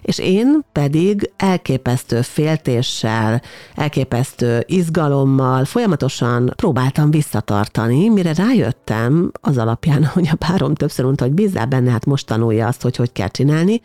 és 0.02 0.18
én 0.18 0.60
pedig 0.72 1.32
elképesztő 1.36 2.20
féltéssel, 2.20 3.42
elképesztő 3.74 4.64
izgalommal 4.66 5.64
folyamatosan 5.64 6.52
próbáltam 6.56 7.10
visszatartani, 7.10 8.08
mire 8.08 8.32
rájöttem 8.34 9.32
az 9.40 9.58
alapján, 9.58 10.04
hogy 10.14 10.28
a 10.32 10.36
párom 10.36 10.74
többször 10.74 11.04
mondta, 11.04 11.24
hogy 11.24 11.32
bízzál 11.32 11.66
benne, 11.66 11.90
hát 11.90 12.06
most 12.06 12.26
tanulja 12.26 12.66
azt, 12.66 12.82
hogy 12.82 12.96
hogy 12.96 13.12
kell 13.12 13.28
csinálni, 13.28 13.80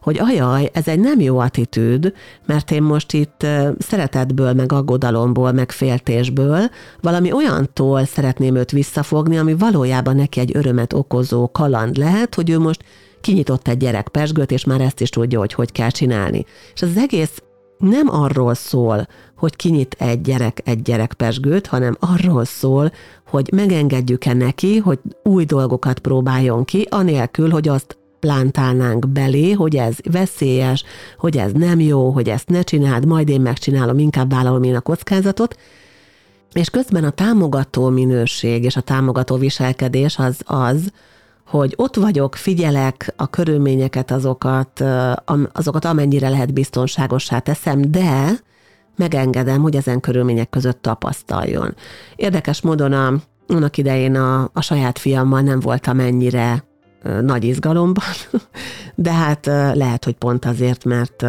hogy 0.00 0.18
ajaj, 0.18 0.70
ez 0.72 0.88
egy 0.88 1.00
nem 1.00 1.20
jó 1.20 1.38
attitűd, 1.38 2.12
mert 2.46 2.70
én 2.70 2.82
most 2.82 3.12
itt 3.12 3.46
szeretetből, 3.78 4.52
meg 4.52 4.72
aggodalomból, 4.72 5.52
meg 5.52 5.72
féltésből 5.72 6.70
valami 7.00 7.32
olyantól 7.32 8.04
szeretném 8.04 8.56
őt 8.56 8.70
visszafogni, 8.70 9.38
ami 9.38 9.54
valójában 9.54 10.16
neki 10.16 10.40
egy 10.40 10.56
örömet 10.56 10.92
okozó 10.92 11.50
kaland 11.50 11.96
lehet, 11.96 12.34
hogy 12.34 12.50
ő 12.50 12.58
most 12.58 12.84
kinyitott 13.20 13.68
egy 13.68 13.76
gyerek 13.76 14.08
pesgőt, 14.08 14.50
és 14.50 14.64
már 14.64 14.80
ezt 14.80 15.00
is 15.00 15.08
tudja, 15.08 15.38
hogy 15.38 15.52
hogy 15.52 15.72
kell 15.72 15.90
csinálni. 15.90 16.44
És 16.74 16.82
az 16.82 16.96
egész 16.96 17.42
nem 17.78 18.08
arról 18.08 18.54
szól, 18.54 19.06
hogy 19.36 19.56
kinyit 19.56 19.96
egy 19.98 20.20
gyerek 20.20 20.60
egy 20.64 20.82
gyerek 20.82 21.12
pesgőt, 21.12 21.66
hanem 21.66 21.96
arról 22.00 22.44
szól, 22.44 22.92
hogy 23.26 23.50
megengedjük-e 23.52 24.32
neki, 24.32 24.76
hogy 24.76 24.98
új 25.22 25.44
dolgokat 25.44 25.98
próbáljon 25.98 26.64
ki, 26.64 26.86
anélkül, 26.90 27.50
hogy 27.50 27.68
azt 27.68 27.98
plántálnánk 28.20 29.08
belé, 29.08 29.52
hogy 29.52 29.76
ez 29.76 29.96
veszélyes, 30.10 30.84
hogy 31.18 31.36
ez 31.36 31.52
nem 31.52 31.80
jó, 31.80 32.10
hogy 32.10 32.28
ezt 32.28 32.48
ne 32.48 32.62
csináld, 32.62 33.06
majd 33.06 33.28
én 33.28 33.40
megcsinálom, 33.40 33.98
inkább 33.98 34.30
vállalom 34.30 34.62
én 34.62 34.74
a 34.74 34.80
kockázatot, 34.80 35.56
és 36.52 36.70
közben 36.70 37.04
a 37.04 37.10
támogató 37.10 37.88
minőség 37.88 38.64
és 38.64 38.76
a 38.76 38.80
támogató 38.80 39.36
viselkedés 39.36 40.18
az 40.18 40.40
az, 40.44 40.92
hogy 41.48 41.74
ott 41.76 41.96
vagyok, 41.96 42.34
figyelek 42.34 43.12
a 43.16 43.26
körülményeket, 43.26 44.10
azokat, 44.10 44.84
azokat 45.52 45.84
amennyire 45.84 46.28
lehet 46.28 46.52
biztonságossá 46.52 47.38
teszem, 47.38 47.90
de 47.90 48.30
megengedem, 48.96 49.60
hogy 49.62 49.76
ezen 49.76 50.00
körülmények 50.00 50.50
között 50.50 50.82
tapasztaljon. 50.82 51.74
Érdekes 52.16 52.60
módon 52.60 52.92
a, 52.92 53.14
annak 53.46 53.76
idején 53.76 54.14
a, 54.14 54.50
a 54.52 54.60
saját 54.60 54.98
fiammal 54.98 55.40
nem 55.40 55.60
voltam 55.60 56.00
ennyire 56.00 56.64
nagy 57.20 57.44
izgalomban, 57.44 58.04
de 58.94 59.12
hát 59.12 59.46
lehet, 59.74 60.04
hogy 60.04 60.14
pont 60.14 60.44
azért, 60.44 60.84
mert 60.84 61.24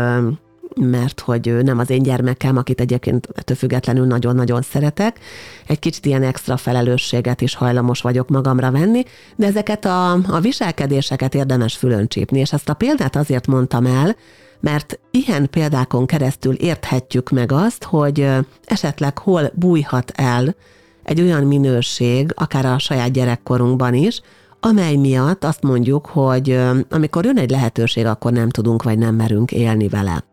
mert 0.75 1.19
hogy 1.19 1.63
nem 1.63 1.79
az 1.79 1.89
én 1.89 2.03
gyermekem, 2.03 2.57
akit 2.57 2.81
egyébként 2.81 3.27
ettől 3.35 3.57
függetlenül 3.57 4.05
nagyon-nagyon 4.05 4.61
szeretek. 4.61 5.19
Egy 5.67 5.79
kicsit 5.79 6.05
ilyen 6.05 6.23
extra 6.23 6.57
felelősséget 6.57 7.41
is 7.41 7.55
hajlamos 7.55 8.01
vagyok 8.01 8.29
magamra 8.29 8.71
venni, 8.71 9.03
de 9.35 9.45
ezeket 9.45 9.85
a, 9.85 10.11
a 10.11 10.39
viselkedéseket 10.41 11.35
érdemes 11.35 11.75
fülön 11.75 12.07
csípni, 12.07 12.39
és 12.39 12.53
ezt 12.53 12.69
a 12.69 12.73
példát 12.73 13.15
azért 13.15 13.47
mondtam 13.47 13.85
el, 13.85 14.15
mert 14.59 14.99
ilyen 15.11 15.49
példákon 15.49 16.05
keresztül 16.05 16.53
érthetjük 16.53 17.29
meg 17.29 17.51
azt, 17.51 17.83
hogy 17.83 18.27
esetleg 18.65 19.17
hol 19.17 19.51
bújhat 19.53 20.11
el 20.15 20.55
egy 21.03 21.21
olyan 21.21 21.43
minőség, 21.43 22.31
akár 22.35 22.65
a 22.65 22.79
saját 22.79 23.11
gyerekkorunkban 23.11 23.93
is, 23.93 24.21
amely 24.59 24.95
miatt 24.95 25.43
azt 25.43 25.63
mondjuk, 25.63 26.05
hogy 26.05 26.59
amikor 26.89 27.25
jön 27.25 27.37
egy 27.37 27.49
lehetőség, 27.49 28.05
akkor 28.05 28.31
nem 28.31 28.49
tudunk 28.49 28.83
vagy 28.83 28.97
nem 28.97 29.15
merünk 29.15 29.51
élni 29.51 29.87
vele. 29.87 30.28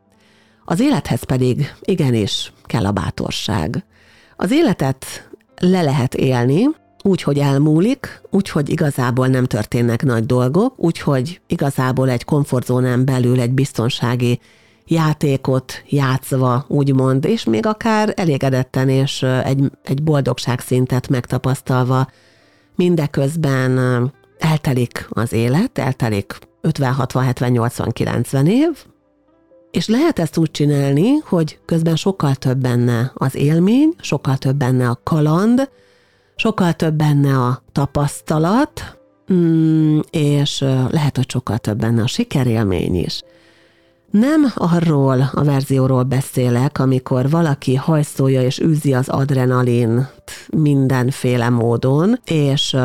Az 0.69 0.81
élethez 0.81 1.23
pedig 1.23 1.75
igenis 1.81 2.53
kell 2.65 2.87
a 2.87 2.93
bátorság. 2.93 3.85
Az 4.37 4.51
életet 4.51 5.29
le 5.61 5.83
lehet 5.83 6.15
élni, 6.15 6.65
úgy, 7.03 7.23
hogy 7.23 7.39
elmúlik, 7.39 8.21
úgy, 8.31 8.49
hogy 8.49 8.69
igazából 8.69 9.27
nem 9.27 9.45
történnek 9.45 10.03
nagy 10.03 10.27
dolgok, 10.27 10.75
úgy, 10.77 10.99
hogy 10.99 11.41
igazából 11.47 12.11
egy 12.11 12.25
komfortzónán 12.25 13.05
belül 13.05 13.41
egy 13.41 13.51
biztonsági 13.51 14.41
játékot 14.87 15.83
játszva, 15.89 16.65
úgymond, 16.69 17.25
és 17.25 17.45
még 17.45 17.67
akár 17.67 18.13
elégedetten 18.17 18.89
és 18.89 19.23
egy, 19.23 19.71
egy 19.83 20.03
boldogság 20.03 20.61
szintet 20.61 21.09
megtapasztalva, 21.09 22.11
mindeközben 22.75 23.79
eltelik 24.39 25.07
az 25.11 25.33
élet, 25.33 25.79
eltelik 25.79 26.39
50, 26.61 26.93
60, 26.93 27.25
70, 27.25 27.51
80, 27.51 27.91
90 27.91 28.47
év, 28.47 28.85
és 29.77 29.89
lehet 29.89 30.19
ezt 30.19 30.37
úgy 30.37 30.51
csinálni, 30.51 31.17
hogy 31.25 31.59
közben 31.65 31.97
sokkal 31.97 32.35
több 32.35 32.59
benne 32.59 33.13
az 33.15 33.35
élmény, 33.35 33.95
sokkal 34.01 34.37
több 34.37 34.57
benne 34.57 34.89
a 34.89 35.01
kaland, 35.03 35.69
sokkal 36.37 36.73
több 36.73 36.95
benne 36.95 37.39
a 37.39 37.63
tapasztalat, 37.73 38.99
mm, 39.33 39.99
és 40.11 40.61
lehet, 40.91 41.17
hogy 41.17 41.31
sokkal 41.31 41.59
több 41.59 41.79
benne 41.79 42.03
a 42.03 42.07
sikerélmény 42.07 42.95
is. 42.95 43.23
Nem 44.11 44.53
arról 44.55 45.31
a 45.35 45.45
verzióról 45.45 46.03
beszélek, 46.03 46.79
amikor 46.79 47.31
valaki 47.31 47.75
hajszolja 47.75 48.43
és 48.43 48.61
űzi 48.61 48.95
az 48.95 49.09
adrenalin 49.09 50.09
mindenféle 50.49 51.49
módon, 51.49 52.21
és 52.25 52.77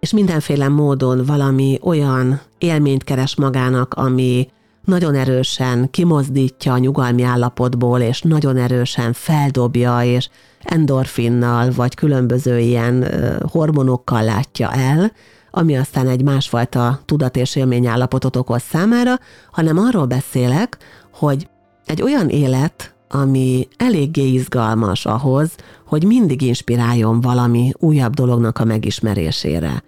és 0.00 0.12
mindenféle 0.12 0.68
módon 0.68 1.24
valami 1.24 1.78
olyan 1.82 2.40
élményt 2.58 3.04
keres 3.04 3.36
magának, 3.36 3.94
ami 3.94 4.48
nagyon 4.84 5.14
erősen 5.14 5.90
kimozdítja 5.90 6.72
a 6.72 6.78
nyugalmi 6.78 7.22
állapotból, 7.22 8.00
és 8.00 8.22
nagyon 8.22 8.56
erősen 8.56 9.12
feldobja, 9.12 10.02
és 10.02 10.28
endorfinnal, 10.62 11.70
vagy 11.70 11.94
különböző 11.94 12.58
ilyen 12.58 13.06
hormonokkal 13.50 14.22
látja 14.24 14.72
el, 14.72 15.12
ami 15.50 15.76
aztán 15.76 16.08
egy 16.08 16.22
másfajta 16.22 17.00
tudat 17.04 17.36
és 17.36 17.56
élményállapotot 17.56 18.36
okoz 18.36 18.62
számára, 18.62 19.18
hanem 19.50 19.78
arról 19.78 20.06
beszélek, 20.06 20.78
hogy 21.12 21.48
egy 21.86 22.02
olyan 22.02 22.28
élet, 22.28 22.94
ami 23.08 23.68
eléggé 23.76 24.26
izgalmas 24.26 25.06
ahhoz, 25.06 25.50
hogy 25.86 26.04
mindig 26.04 26.42
inspiráljon 26.42 27.20
valami 27.20 27.72
újabb 27.78 28.14
dolognak 28.14 28.58
a 28.58 28.64
megismerésére. 28.64 29.82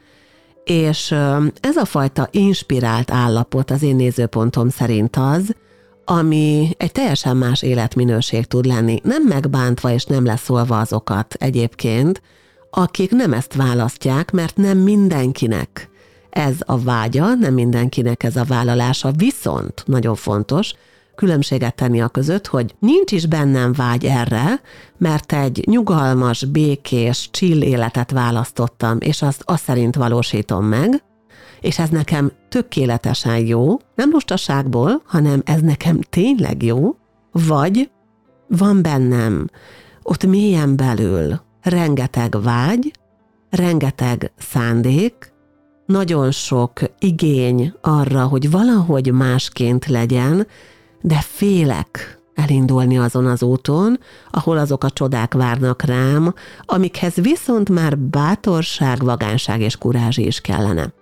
És 0.70 1.10
ez 1.60 1.76
a 1.76 1.84
fajta 1.84 2.28
inspirált 2.30 3.10
állapot 3.10 3.70
az 3.70 3.82
én 3.82 3.96
nézőpontom 3.96 4.68
szerint 4.68 5.16
az, 5.16 5.54
ami 6.04 6.68
egy 6.76 6.92
teljesen 6.92 7.36
más 7.36 7.62
életminőség 7.62 8.44
tud 8.44 8.66
lenni, 8.66 9.00
nem 9.02 9.22
megbántva 9.22 9.92
és 9.92 10.04
nem 10.04 10.24
leszólva 10.24 10.78
azokat 10.78 11.34
egyébként, 11.34 12.22
akik 12.70 13.10
nem 13.10 13.32
ezt 13.32 13.54
választják, 13.54 14.30
mert 14.30 14.56
nem 14.56 14.78
mindenkinek 14.78 15.90
ez 16.30 16.54
a 16.58 16.78
vágya, 16.78 17.34
nem 17.34 17.54
mindenkinek 17.54 18.22
ez 18.22 18.36
a 18.36 18.44
vállalása, 18.44 19.10
viszont 19.16 19.82
nagyon 19.86 20.14
fontos, 20.14 20.74
különbséget 21.16 21.74
tenni 21.74 22.00
a 22.00 22.08
között, 22.08 22.46
hogy 22.46 22.74
nincs 22.78 23.12
is 23.12 23.26
bennem 23.26 23.72
vágy 23.72 24.04
erre, 24.04 24.60
mert 24.98 25.32
egy 25.32 25.64
nyugalmas, 25.66 26.44
békés, 26.44 27.28
chill 27.32 27.62
életet 27.62 28.10
választottam, 28.10 28.96
és 29.00 29.22
azt, 29.22 29.42
azt 29.44 29.62
szerint 29.62 29.94
valósítom 29.94 30.64
meg, 30.64 31.02
és 31.60 31.78
ez 31.78 31.88
nekem 31.88 32.32
tökéletesen 32.48 33.46
jó, 33.46 33.76
nem 33.94 34.10
lustaságból, 34.10 35.02
hanem 35.04 35.42
ez 35.44 35.60
nekem 35.60 36.00
tényleg 36.00 36.62
jó, 36.62 36.96
vagy 37.32 37.90
van 38.48 38.82
bennem 38.82 39.48
ott 40.02 40.26
mélyen 40.26 40.76
belül 40.76 41.40
rengeteg 41.62 42.42
vágy, 42.42 42.92
rengeteg 43.50 44.32
szándék, 44.38 45.34
nagyon 45.86 46.30
sok 46.30 46.80
igény 46.98 47.72
arra, 47.80 48.26
hogy 48.26 48.50
valahogy 48.50 49.12
másként 49.12 49.86
legyen, 49.86 50.46
de 51.06 51.20
félek 51.20 52.18
elindulni 52.34 52.98
azon 52.98 53.26
az 53.26 53.42
úton, 53.42 53.98
ahol 54.30 54.58
azok 54.58 54.84
a 54.84 54.90
csodák 54.90 55.34
várnak 55.34 55.82
rám, 55.82 56.34
amikhez 56.60 57.14
viszont 57.14 57.68
már 57.68 57.98
bátorság, 57.98 59.04
vagánság 59.04 59.60
és 59.60 59.76
kurázsi 59.76 60.26
is 60.26 60.40
kellene. 60.40 60.92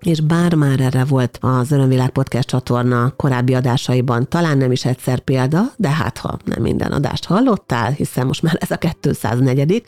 És 0.00 0.20
bár 0.20 0.54
már 0.54 0.80
erre 0.80 1.04
volt 1.04 1.38
az 1.40 1.70
Örömvilág 1.70 2.10
Podcast 2.10 2.48
csatorna 2.48 3.12
korábbi 3.16 3.54
adásaiban, 3.54 4.28
talán 4.28 4.58
nem 4.58 4.72
is 4.72 4.84
egyszer 4.84 5.18
példa, 5.18 5.62
de 5.76 5.88
hát 5.88 6.18
ha 6.18 6.38
nem 6.44 6.62
minden 6.62 6.92
adást 6.92 7.24
hallottál, 7.24 7.90
hiszen 7.90 8.26
most 8.26 8.42
már 8.42 8.56
ez 8.60 8.70
a 8.70 8.78
204 9.00 9.82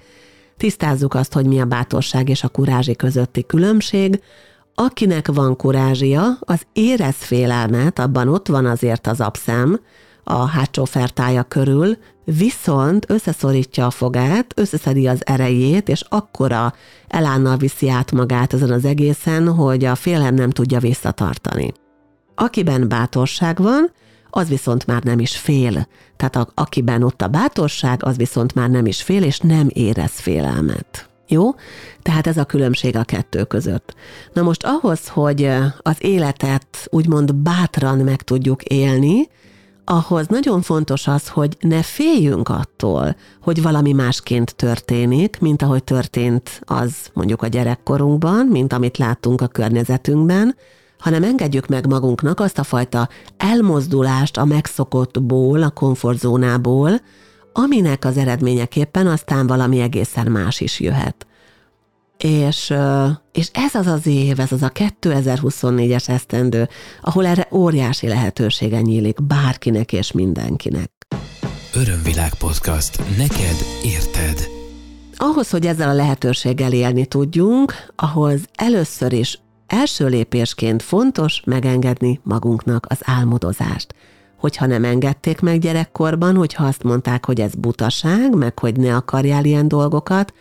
tisztázzuk 0.57 1.14
azt, 1.14 1.33
hogy 1.33 1.46
mi 1.46 1.61
a 1.61 1.64
bátorság 1.64 2.29
és 2.29 2.42
a 2.42 2.49
kurázsi 2.49 2.96
közötti 2.96 3.46
különbség, 3.46 4.20
Akinek 4.79 5.29
van 5.33 5.57
kurázsia, 5.57 6.23
az 6.41 6.61
érez 6.73 7.17
félelmet, 7.17 7.99
abban 7.99 8.29
ott 8.29 8.49
van 8.49 8.67
azért 8.67 9.07
az 9.07 9.21
abszem, 9.21 9.81
a 10.25 10.47
hátsó 10.47 10.85
fertája 10.85 11.43
körül, 11.43 11.97
viszont 12.25 13.11
összeszorítja 13.11 13.87
a 13.87 13.91
fogát, 13.91 14.53
összeszedi 14.57 15.07
az 15.07 15.27
erejét, 15.27 15.89
és 15.89 16.05
akkora 16.09 16.75
elánnal 17.09 17.57
viszi 17.57 17.89
át 17.89 18.12
magát 18.12 18.53
ezen 18.53 18.71
az 18.71 18.85
egészen, 18.85 19.49
hogy 19.49 19.85
a 19.85 19.95
félelem 19.95 20.35
nem 20.35 20.51
tudja 20.51 20.79
visszatartani. 20.79 21.73
Akiben 22.35 22.89
bátorság 22.89 23.59
van, 23.59 23.93
az 24.31 24.49
viszont 24.49 24.87
már 24.87 25.03
nem 25.03 25.19
is 25.19 25.37
fél. 25.37 25.87
Tehát 26.17 26.37
a, 26.37 26.49
akiben 26.55 27.03
ott 27.03 27.23
a 27.23 27.29
bátorság, 27.29 28.05
az 28.05 28.17
viszont 28.17 28.55
már 28.55 28.71
nem 28.71 28.87
is 28.87 29.03
fél, 29.03 29.23
és 29.23 29.39
nem 29.39 29.69
érez 29.73 30.21
félelmet. 30.21 31.09
Jó? 31.29 31.55
Tehát 32.03 32.27
ez 32.27 32.37
a 32.37 32.45
különbség 32.45 32.97
a 32.97 33.05
kettő 33.05 33.45
között. 33.45 33.95
Na 34.33 34.43
most 34.43 34.65
ahhoz, 34.65 35.09
hogy 35.09 35.51
az 35.79 35.97
életet 35.99 36.67
úgymond 36.91 37.35
bátran 37.35 37.99
meg 37.99 38.23
tudjuk 38.23 38.62
élni, 38.62 39.29
ahhoz 39.89 40.27
nagyon 40.27 40.62
fontos 40.62 41.07
az, 41.07 41.29
hogy 41.29 41.57
ne 41.61 41.83
féljünk 41.83 42.49
attól, 42.49 43.17
hogy 43.43 43.62
valami 43.62 43.93
másként 43.93 44.57
történik, 44.57 45.39
mint 45.41 45.62
ahogy 45.62 45.85
történt 45.85 46.61
az 46.65 46.95
mondjuk 47.12 47.43
a 47.43 47.47
gyerekkorunkban, 47.47 48.47
mint 48.47 48.73
amit 48.73 48.99
láttunk 48.99 49.41
a 49.41 49.47
környezetünkben, 49.47 50.57
hanem 50.99 51.23
engedjük 51.23 51.67
meg 51.67 51.87
magunknak 51.87 52.41
azt 52.41 52.59
a 52.59 52.62
fajta 52.62 53.09
elmozdulást 53.37 54.37
a 54.37 54.45
megszokottból, 54.45 55.62
a 55.62 55.71
komfortzónából, 55.71 57.01
aminek 57.59 58.05
az 58.05 58.16
eredményeképpen 58.16 59.07
aztán 59.07 59.47
valami 59.47 59.81
egészen 59.81 60.31
más 60.31 60.61
is 60.61 60.81
jöhet. 60.81 61.27
És, 62.19 62.75
és 63.33 63.51
ez 63.53 63.75
az 63.75 63.87
az 63.87 64.07
év, 64.07 64.40
ez 64.40 64.53
az 64.53 64.62
a 64.62 64.71
2024-es 64.71 66.09
esztendő, 66.09 66.69
ahol 67.01 67.27
erre 67.27 67.49
óriási 67.53 68.09
lehetősége 68.09 68.81
nyílik 68.81 69.23
bárkinek 69.23 69.92
és 69.92 70.12
mindenkinek. 70.12 70.90
Örömvilág 71.75 72.35
podcast. 72.35 72.99
Neked 73.16 73.57
érted. 73.85 74.49
Ahhoz, 75.16 75.51
hogy 75.51 75.66
ezzel 75.66 75.88
a 75.88 75.92
lehetőséggel 75.92 76.73
élni 76.73 77.07
tudjunk, 77.07 77.75
ahhoz 77.97 78.40
először 78.55 79.12
is 79.12 79.40
első 79.66 80.07
lépésként 80.07 80.83
fontos 80.83 81.42
megengedni 81.45 82.21
magunknak 82.23 82.87
az 82.88 82.99
álmodozást 83.05 83.95
hogyha 84.37 84.66
nem 84.66 84.85
engedték 84.85 85.40
meg 85.40 85.59
gyerekkorban, 85.59 86.37
hogyha 86.37 86.64
azt 86.64 86.83
mondták, 86.83 87.27
hogy 87.27 87.40
ez 87.40 87.55
butaság, 87.55 88.35
meg 88.35 88.59
hogy 88.59 88.77
ne 88.77 88.96
akarjál 88.96 89.44
ilyen 89.44 89.68
dolgokat, 89.68 90.33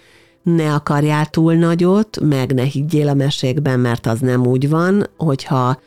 ne 0.44 0.74
akarjál 0.74 1.26
túl 1.26 1.54
nagyot, 1.54 2.20
meg 2.22 2.54
ne 2.54 2.64
higgyél 2.64 3.08
a 3.08 3.14
mesékben, 3.14 3.80
mert 3.80 4.06
az 4.06 4.20
nem 4.20 4.48
úgy 4.48 4.70
van, 4.70 5.08
hogyha 5.18 5.80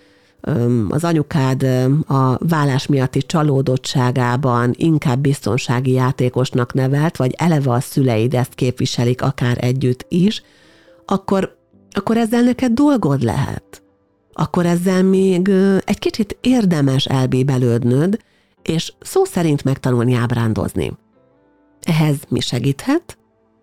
az 0.88 1.04
anyukád 1.04 1.62
a 2.06 2.46
vállás 2.48 2.86
miatti 2.86 3.22
csalódottságában 3.22 4.72
inkább 4.76 5.18
biztonsági 5.18 5.92
játékosnak 5.92 6.74
nevelt, 6.74 7.16
vagy 7.16 7.34
eleve 7.36 7.70
a 7.70 7.80
szüleid 7.80 8.34
ezt 8.34 8.54
képviselik 8.54 9.22
akár 9.22 9.56
együtt 9.60 10.04
is, 10.08 10.42
akkor, 11.04 11.56
akkor 11.90 12.16
ezzel 12.16 12.42
neked 12.42 12.72
dolgod 12.72 13.22
lehet 13.22 13.82
akkor 14.40 14.66
ezzel 14.66 15.03
még 15.03 15.48
egy 15.85 15.98
kicsit 15.98 16.38
érdemes 16.40 17.05
elbébelődnöd, 17.05 18.18
és 18.62 18.92
szó 19.01 19.24
szerint 19.24 19.64
megtanulni 19.64 20.14
ábrándozni. 20.14 20.92
Ehhez 21.83 22.16
mi 22.29 22.40
segíthet? 22.40 23.18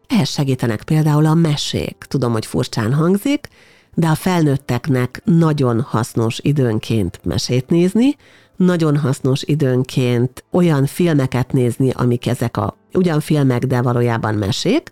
Ehhez 0.07 0.29
segítenek 0.29 0.83
például 0.83 1.25
a 1.25 1.33
mesék. 1.33 1.95
Tudom, 2.07 2.31
hogy 2.31 2.45
furcsán 2.45 2.93
hangzik, 2.93 3.47
de 3.93 4.07
a 4.07 4.15
felnőtteknek 4.15 5.21
nagyon 5.23 5.81
hasznos 5.81 6.39
időnként 6.41 7.19
mesét 7.23 7.69
nézni, 7.69 8.15
nagyon 8.55 8.97
hasznos 8.97 9.43
időnként 9.43 10.43
olyan 10.51 10.85
filmeket 10.85 11.51
nézni, 11.51 11.89
amik 11.89 12.27
ezek 12.27 12.57
a 12.57 12.77
ugyan 12.93 13.19
filmek, 13.19 13.65
de 13.65 13.81
valójában 13.81 14.35
mesék, 14.35 14.91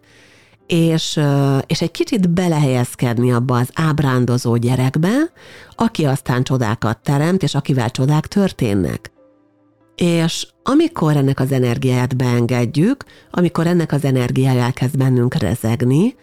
és, 0.67 1.19
és 1.65 1.81
egy 1.81 1.91
kicsit 1.91 2.29
belehelyezkedni 2.29 3.31
abba 3.31 3.57
az 3.57 3.69
ábrándozó 3.73 4.55
gyerekbe, 4.55 5.31
aki 5.75 6.05
aztán 6.05 6.43
csodákat 6.43 6.97
teremt, 6.97 7.43
és 7.43 7.55
akivel 7.55 7.89
csodák 7.89 8.27
történnek. 8.27 9.11
És 9.95 10.47
amikor 10.63 11.17
ennek 11.17 11.39
az 11.39 11.51
energiáját 11.51 12.15
beengedjük, 12.15 13.03
amikor 13.31 13.67
ennek 13.67 13.91
az 13.91 14.05
energiája 14.05 14.61
elkezd 14.61 14.97
bennünk 14.97 15.33
rezegni, 15.33 16.15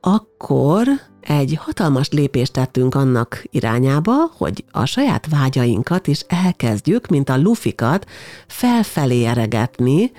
akkor 0.00 0.86
egy 1.20 1.58
hatalmas 1.60 2.08
lépést 2.08 2.52
tettünk 2.52 2.94
annak 2.94 3.44
irányába, 3.50 4.12
hogy 4.36 4.64
a 4.70 4.84
saját 4.84 5.26
vágyainkat 5.30 6.06
is 6.06 6.20
elkezdjük, 6.20 7.06
mint 7.06 7.28
a 7.28 7.36
lufikat, 7.38 8.06
felfelé 8.46 9.24
eregetni, 9.24 10.12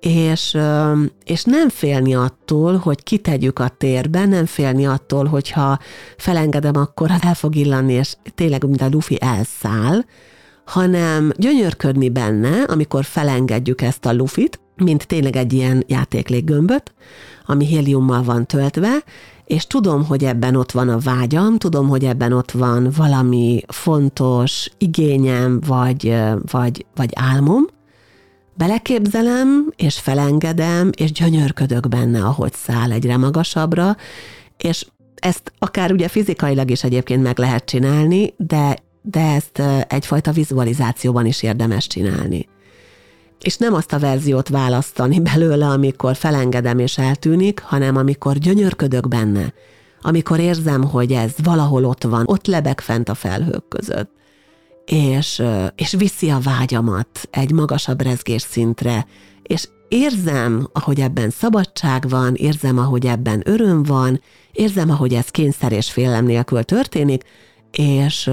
és, 0.00 0.56
és 1.24 1.44
nem 1.44 1.68
félni 1.68 2.14
attól, 2.14 2.76
hogy 2.76 3.02
kitegyük 3.02 3.58
a 3.58 3.68
térbe, 3.68 4.26
nem 4.26 4.46
félni 4.46 4.86
attól, 4.86 5.26
hogyha 5.26 5.78
felengedem, 6.16 6.76
akkor 6.76 7.10
el 7.20 7.34
fog 7.34 7.56
illani, 7.56 7.92
és 7.92 8.16
tényleg, 8.34 8.64
mint 8.64 8.82
a 8.82 8.88
lufi 8.90 9.18
elszáll, 9.20 10.04
hanem 10.64 11.32
gyönyörködni 11.36 12.08
benne, 12.08 12.62
amikor 12.62 13.04
felengedjük 13.04 13.82
ezt 13.82 14.06
a 14.06 14.12
lufit, 14.12 14.60
mint 14.76 15.06
tényleg 15.06 15.36
egy 15.36 15.52
ilyen 15.52 15.84
játékléggömböt, 15.86 16.92
ami 17.46 17.66
héliummal 17.66 18.22
van 18.22 18.46
töltve, 18.46 19.04
és 19.44 19.66
tudom, 19.66 20.04
hogy 20.04 20.24
ebben 20.24 20.56
ott 20.56 20.72
van 20.72 20.88
a 20.88 20.98
vágyam, 20.98 21.58
tudom, 21.58 21.88
hogy 21.88 22.04
ebben 22.04 22.32
ott 22.32 22.50
van 22.50 22.90
valami 22.96 23.62
fontos 23.68 24.70
igényem, 24.78 25.60
vagy, 25.66 26.16
vagy, 26.50 26.86
vagy 26.94 27.10
álmom, 27.14 27.66
beleképzelem, 28.60 29.72
és 29.76 29.98
felengedem, 29.98 30.90
és 30.96 31.12
gyönyörködök 31.12 31.88
benne, 31.88 32.24
ahogy 32.24 32.52
száll 32.52 32.92
egyre 32.92 33.16
magasabbra, 33.16 33.96
és 34.56 34.86
ezt 35.14 35.52
akár 35.58 35.92
ugye 35.92 36.08
fizikailag 36.08 36.70
is 36.70 36.84
egyébként 36.84 37.22
meg 37.22 37.38
lehet 37.38 37.64
csinálni, 37.64 38.34
de, 38.36 38.76
de 39.02 39.20
ezt 39.20 39.62
egyfajta 39.88 40.32
vizualizációban 40.32 41.26
is 41.26 41.42
érdemes 41.42 41.86
csinálni. 41.86 42.48
És 43.40 43.56
nem 43.56 43.74
azt 43.74 43.92
a 43.92 43.98
verziót 43.98 44.48
választani 44.48 45.20
belőle, 45.20 45.66
amikor 45.66 46.16
felengedem 46.16 46.78
és 46.78 46.98
eltűnik, 46.98 47.60
hanem 47.60 47.96
amikor 47.96 48.38
gyönyörködök 48.38 49.08
benne, 49.08 49.52
amikor 50.00 50.38
érzem, 50.38 50.84
hogy 50.84 51.12
ez 51.12 51.32
valahol 51.42 51.84
ott 51.84 52.02
van, 52.02 52.22
ott 52.26 52.46
lebeg 52.46 52.80
fent 52.80 53.08
a 53.08 53.14
felhők 53.14 53.68
között, 53.68 54.10
és, 54.90 55.42
és 55.74 55.92
viszi 55.92 56.30
a 56.30 56.38
vágyamat 56.38 57.28
egy 57.30 57.52
magasabb 57.52 58.02
rezgés 58.02 58.42
szintre, 58.42 59.06
és 59.42 59.68
érzem, 59.88 60.68
ahogy 60.72 61.00
ebben 61.00 61.30
szabadság 61.30 62.08
van, 62.08 62.34
érzem, 62.34 62.78
ahogy 62.78 63.06
ebben 63.06 63.42
öröm 63.44 63.82
van, 63.82 64.20
érzem, 64.52 64.90
ahogy 64.90 65.14
ez 65.14 65.28
kényszer 65.28 65.72
és 65.72 65.90
félelem 65.90 66.24
nélkül 66.24 66.62
történik, 66.62 67.22
és 67.70 68.30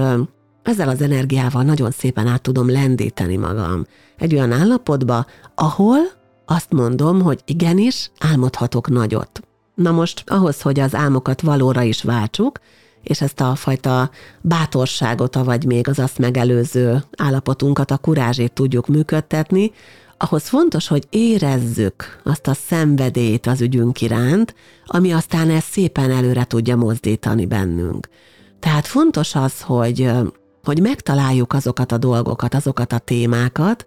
ezzel 0.62 0.88
az 0.88 1.02
energiával 1.02 1.62
nagyon 1.62 1.90
szépen 1.90 2.26
át 2.26 2.42
tudom 2.42 2.70
lendíteni 2.70 3.36
magam 3.36 3.86
egy 4.16 4.34
olyan 4.34 4.52
állapotba, 4.52 5.26
ahol 5.54 5.98
azt 6.46 6.72
mondom, 6.72 7.22
hogy 7.22 7.40
igenis, 7.44 8.10
álmodhatok 8.18 8.88
nagyot. 8.88 9.40
Na 9.74 9.90
most 9.90 10.22
ahhoz, 10.26 10.60
hogy 10.60 10.80
az 10.80 10.94
álmokat 10.94 11.40
valóra 11.40 11.82
is 11.82 12.02
váltsuk, 12.02 12.58
és 13.02 13.20
ezt 13.20 13.40
a 13.40 13.54
fajta 13.54 14.10
bátorságot, 14.40 15.34
vagy 15.34 15.64
még 15.64 15.88
az 15.88 15.98
azt 15.98 16.18
megelőző 16.18 17.04
állapotunkat, 17.16 17.90
a 17.90 17.96
kurázsét 17.96 18.52
tudjuk 18.52 18.86
működtetni, 18.86 19.72
ahhoz 20.16 20.48
fontos, 20.48 20.88
hogy 20.88 21.06
érezzük 21.10 22.20
azt 22.24 22.46
a 22.46 22.54
szenvedélyt 22.54 23.46
az 23.46 23.60
ügyünk 23.60 24.00
iránt, 24.00 24.54
ami 24.86 25.12
aztán 25.12 25.50
ezt 25.50 25.70
szépen 25.70 26.10
előre 26.10 26.44
tudja 26.44 26.76
mozdítani 26.76 27.46
bennünk. 27.46 28.08
Tehát 28.60 28.86
fontos 28.86 29.34
az, 29.34 29.60
hogy, 29.60 30.10
hogy 30.64 30.80
megtaláljuk 30.80 31.52
azokat 31.52 31.92
a 31.92 31.98
dolgokat, 31.98 32.54
azokat 32.54 32.92
a 32.92 32.98
témákat, 32.98 33.86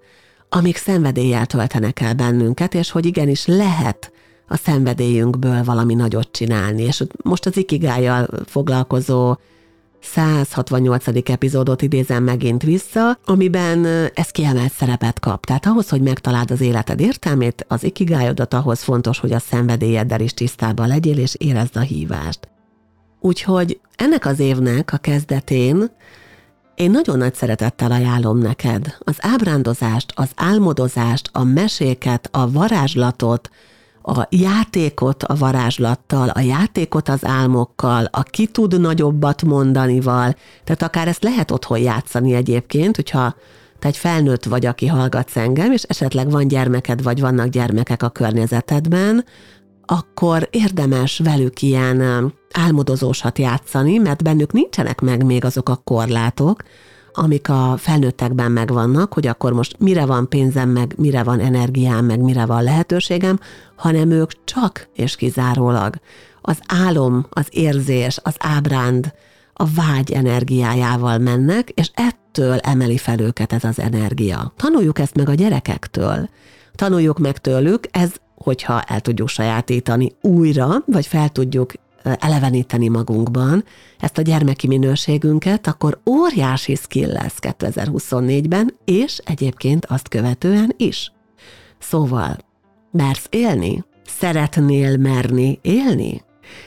amik 0.49 0.77
szenvedéllyel 0.77 1.45
töltenek 1.45 1.99
el 1.99 2.13
bennünket, 2.13 2.73
és 2.73 2.91
hogy 2.91 3.05
igenis 3.05 3.45
lehet 3.45 4.11
a 4.51 4.57
szenvedélyünkből 4.57 5.63
valami 5.63 5.93
nagyot 5.93 6.31
csinálni. 6.31 6.83
És 6.83 7.03
most 7.23 7.45
az 7.45 7.57
ikigájjal 7.57 8.27
foglalkozó 8.45 9.35
168. 10.01 11.29
epizódot 11.29 11.81
idézem 11.81 12.23
megint 12.23 12.63
vissza, 12.63 13.19
amiben 13.25 13.85
ez 14.13 14.29
kiemelt 14.29 14.71
szerepet 14.71 15.19
kap. 15.19 15.45
Tehát 15.45 15.65
ahhoz, 15.65 15.89
hogy 15.89 16.01
megtaláld 16.01 16.51
az 16.51 16.61
életed 16.61 16.99
értelmét, 16.99 17.65
az 17.67 17.83
ikigájodat, 17.83 18.53
ahhoz 18.53 18.81
fontos, 18.81 19.19
hogy 19.19 19.31
a 19.31 19.39
szenvedélyeddel 19.39 20.19
is 20.19 20.33
tisztában 20.33 20.87
legyél, 20.87 21.17
és 21.17 21.35
érezd 21.37 21.75
a 21.75 21.79
hívást. 21.79 22.47
Úgyhogy 23.19 23.79
ennek 23.95 24.25
az 24.25 24.39
évnek 24.39 24.93
a 24.93 24.97
kezdetén 24.97 25.91
én 26.75 26.91
nagyon 26.91 27.17
nagy 27.17 27.33
szeretettel 27.35 27.91
ajánlom 27.91 28.37
neked 28.37 28.95
az 28.99 29.15
ábrándozást, 29.19 30.11
az 30.15 30.29
álmodozást, 30.35 31.29
a 31.31 31.43
meséket, 31.43 32.29
a 32.31 32.51
varázslatot, 32.51 33.49
a 34.01 34.27
játékot 34.29 35.23
a 35.23 35.35
varázslattal, 35.35 36.29
a 36.29 36.39
játékot 36.39 37.09
az 37.09 37.25
álmokkal, 37.25 38.07
a 38.11 38.23
ki 38.23 38.45
tud 38.45 38.79
nagyobbat 38.81 39.43
mondanival, 39.43 40.35
tehát 40.63 40.81
akár 40.81 41.07
ezt 41.07 41.23
lehet 41.23 41.51
otthon 41.51 41.77
játszani 41.77 42.33
egyébként, 42.33 42.95
hogyha 42.95 43.35
te 43.79 43.87
egy 43.87 43.97
felnőtt 43.97 44.45
vagy, 44.45 44.65
aki 44.65 44.87
hallgatsz 44.87 45.35
engem, 45.35 45.71
és 45.71 45.83
esetleg 45.83 46.31
van 46.31 46.47
gyermeked, 46.47 47.03
vagy 47.03 47.19
vannak 47.21 47.47
gyermekek 47.47 48.03
a 48.03 48.09
környezetedben, 48.09 49.25
akkor 49.85 50.47
érdemes 50.51 51.19
velük 51.23 51.61
ilyen 51.61 52.33
álmodozósat 52.53 53.39
játszani, 53.39 53.97
mert 53.97 54.23
bennük 54.23 54.51
nincsenek 54.51 55.01
meg 55.01 55.23
még 55.25 55.45
azok 55.45 55.69
a 55.69 55.75
korlátok, 55.75 56.63
amik 57.13 57.49
a 57.49 57.75
felnőttekben 57.77 58.51
megvannak, 58.51 59.13
hogy 59.13 59.27
akkor 59.27 59.53
most 59.53 59.75
mire 59.79 60.05
van 60.05 60.29
pénzem, 60.29 60.69
meg 60.69 60.93
mire 60.97 61.23
van 61.23 61.39
energiám, 61.39 62.05
meg 62.05 62.19
mire 62.19 62.45
van 62.45 62.63
lehetőségem, 62.63 63.39
hanem 63.75 64.11
ők 64.11 64.43
csak 64.43 64.87
és 64.93 65.15
kizárólag 65.15 65.95
az 66.41 66.59
álom, 66.67 67.25
az 67.29 67.47
érzés, 67.49 68.19
az 68.23 68.35
ábránd, 68.39 69.13
a 69.53 69.65
vágy 69.75 70.11
energiájával 70.11 71.17
mennek, 71.17 71.69
és 71.69 71.91
ettől 71.93 72.57
emeli 72.57 72.97
fel 72.97 73.19
őket 73.19 73.53
ez 73.53 73.63
az 73.63 73.79
energia. 73.79 74.53
Tanuljuk 74.55 74.99
ezt 74.99 75.15
meg 75.15 75.29
a 75.29 75.33
gyerekektől. 75.33 76.29
Tanuljuk 76.75 77.19
meg 77.19 77.37
tőlük, 77.37 77.87
ez, 77.91 78.11
hogyha 78.35 78.81
el 78.81 79.01
tudjuk 79.01 79.29
sajátítani 79.29 80.15
újra, 80.21 80.83
vagy 80.85 81.05
fel 81.05 81.29
tudjuk 81.29 81.71
eleveníteni 82.03 82.87
magunkban 82.87 83.63
ezt 83.99 84.17
a 84.17 84.21
gyermeki 84.21 84.67
minőségünket, 84.67 85.67
akkor 85.67 85.99
óriási 86.09 86.75
skill 86.75 87.11
lesz 87.11 87.37
2024-ben, 87.41 88.73
és 88.85 89.21
egyébként 89.25 89.85
azt 89.85 90.07
követően 90.07 90.73
is. 90.77 91.11
Szóval, 91.79 92.37
mersz 92.91 93.27
élni? 93.29 93.83
Szeretnél 94.05 94.97
merni 94.97 95.59
élni? 95.61 96.21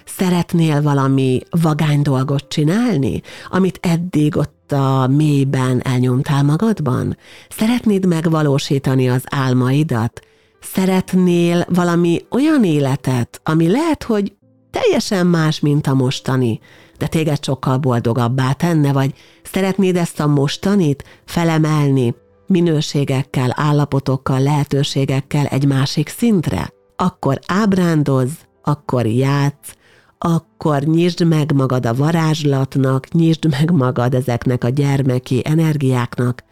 Szeretnél 0.04 0.82
valami 0.82 1.40
vagány 1.50 2.02
dolgot 2.02 2.48
csinálni, 2.48 3.20
amit 3.48 3.78
eddig 3.82 4.36
ott 4.36 4.72
a 4.72 5.06
mélyben 5.06 5.80
elnyomtál 5.84 6.42
magadban? 6.42 7.16
Szeretnéd 7.48 8.06
megvalósítani 8.06 9.08
az 9.08 9.24
álmaidat? 9.30 10.20
Szeretnél 10.60 11.64
valami 11.68 12.20
olyan 12.30 12.64
életet, 12.64 13.40
ami 13.42 13.70
lehet, 13.70 14.02
hogy 14.02 14.32
teljesen 14.74 15.26
más, 15.26 15.60
mint 15.60 15.87
a 15.87 15.94
mostani, 15.94 16.60
de 16.98 17.06
téged 17.06 17.44
sokkal 17.44 17.78
boldogabbá 17.78 18.52
tenne, 18.52 18.92
vagy 18.92 19.14
szeretnéd 19.42 19.96
ezt 19.96 20.20
a 20.20 20.26
mostanit 20.26 21.04
felemelni 21.24 22.14
minőségekkel, 22.46 23.52
állapotokkal, 23.56 24.40
lehetőségekkel 24.40 25.46
egy 25.46 25.66
másik 25.66 26.08
szintre? 26.08 26.72
Akkor 26.96 27.38
ábrándoz, 27.46 28.30
akkor 28.62 29.06
játsz, 29.06 29.74
akkor 30.18 30.82
nyisd 30.82 31.26
meg 31.26 31.52
magad 31.52 31.87
a 31.87 31.94
varázslatnak, 31.94 33.12
nyisd 33.12 33.50
meg 33.50 33.70
magad 33.70 34.14
ezeknek 34.14 34.64
a 34.64 34.68
gyermeki 34.68 35.42
energiáknak, 35.44 36.44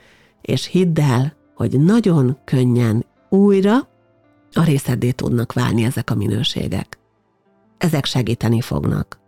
és 0.43 0.67
hidd 0.67 1.01
el, 1.01 1.37
hogy 1.55 1.81
nagyon 1.81 2.39
könnyen 2.45 3.07
újra 3.29 3.77
a 4.53 4.65
részeddé 4.65 5.11
tudnak 5.11 5.53
válni 5.53 5.85
ezek 5.85 6.11
a 6.11 6.15
minőségek 6.15 7.02
ezek 7.83 8.05
segíteni 8.05 8.61
fognak. 8.61 9.21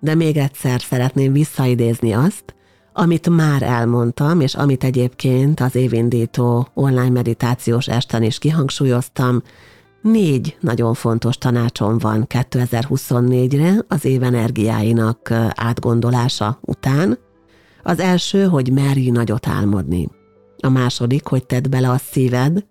De 0.00 0.14
még 0.14 0.36
egyszer 0.36 0.80
szeretném 0.80 1.32
visszaidézni 1.32 2.12
azt, 2.12 2.54
amit 2.92 3.28
már 3.28 3.62
elmondtam, 3.62 4.40
és 4.40 4.54
amit 4.54 4.84
egyébként 4.84 5.60
az 5.60 5.74
évindító 5.74 6.68
online 6.74 7.10
meditációs 7.10 7.88
esten 7.88 8.22
is 8.22 8.38
kihangsúlyoztam, 8.38 9.42
négy 10.02 10.56
nagyon 10.60 10.94
fontos 10.94 11.38
tanácsom 11.38 11.98
van 11.98 12.26
2024-re 12.28 13.84
az 13.88 14.04
év 14.04 14.22
energiáinak 14.22 15.30
átgondolása 15.54 16.58
után. 16.60 17.18
Az 17.82 17.98
első, 17.98 18.44
hogy 18.44 18.72
merj 18.72 19.08
nagyot 19.08 19.46
álmodni. 19.46 20.08
A 20.58 20.68
második, 20.68 21.26
hogy 21.26 21.46
tedd 21.46 21.70
bele 21.70 21.90
a 21.90 21.98
szíved. 21.98 22.64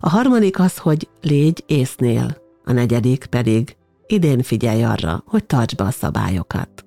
A 0.00 0.08
harmadik 0.08 0.58
az, 0.58 0.78
hogy 0.78 1.08
légy 1.20 1.64
észnél. 1.66 2.36
A 2.64 2.72
negyedik 2.72 3.26
pedig 3.26 3.76
idén 4.12 4.42
figyelj 4.42 4.84
arra, 4.84 5.22
hogy 5.26 5.44
tartsd 5.44 5.76
be 5.76 5.84
a 5.84 5.90
szabályokat. 5.90 6.84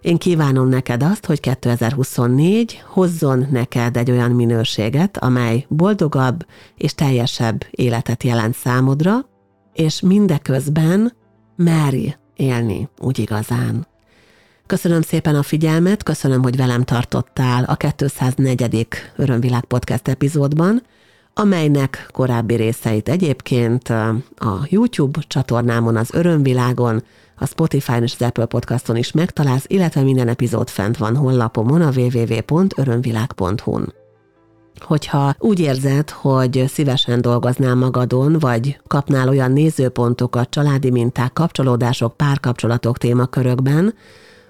Én 0.00 0.18
kívánom 0.18 0.68
neked 0.68 1.02
azt, 1.02 1.26
hogy 1.26 1.40
2024 1.40 2.82
hozzon 2.86 3.46
neked 3.50 3.96
egy 3.96 4.10
olyan 4.10 4.30
minőséget, 4.30 5.16
amely 5.18 5.66
boldogabb 5.68 6.46
és 6.76 6.94
teljesebb 6.94 7.66
életet 7.70 8.22
jelent 8.22 8.54
számodra, 8.54 9.28
és 9.72 10.00
mindeközben 10.00 11.12
merj 11.56 12.16
élni 12.36 12.88
úgy 12.98 13.18
igazán. 13.18 13.86
Köszönöm 14.66 15.02
szépen 15.02 15.34
a 15.34 15.42
figyelmet, 15.42 16.02
köszönöm, 16.02 16.42
hogy 16.42 16.56
velem 16.56 16.82
tartottál 16.82 17.64
a 17.64 17.76
204. 17.76 18.86
Örömvilág 19.16 19.64
podcast 19.64 20.08
epizódban, 20.08 20.82
amelynek 21.34 22.08
korábbi 22.12 22.54
részeit 22.54 23.08
egyébként 23.08 23.88
a 24.36 24.66
YouTube 24.68 25.20
csatornámon, 25.26 25.96
az 25.96 26.14
Örömvilágon, 26.14 27.02
a 27.36 27.46
Spotify-on 27.46 28.02
és 28.02 28.14
az 28.18 28.26
Apple 28.26 28.46
Podcaston 28.46 28.96
is 28.96 29.12
megtalálsz, 29.12 29.64
illetve 29.66 30.02
minden 30.02 30.28
epizód 30.28 30.68
fent 30.68 30.96
van 30.96 31.16
honlapomon 31.16 31.80
a 31.80 31.90
www.örömvilág.hu-n. 31.96 33.92
hogyha 34.80 35.34
úgy 35.38 35.60
érzed, 35.60 36.10
hogy 36.10 36.64
szívesen 36.68 37.20
dolgoznál 37.20 37.74
magadon, 37.74 38.38
vagy 38.38 38.80
kapnál 38.86 39.28
olyan 39.28 39.52
nézőpontokat, 39.52 40.50
családi 40.50 40.90
minták, 40.90 41.32
kapcsolódások, 41.32 42.16
párkapcsolatok 42.16 42.98
témakörökben, 42.98 43.94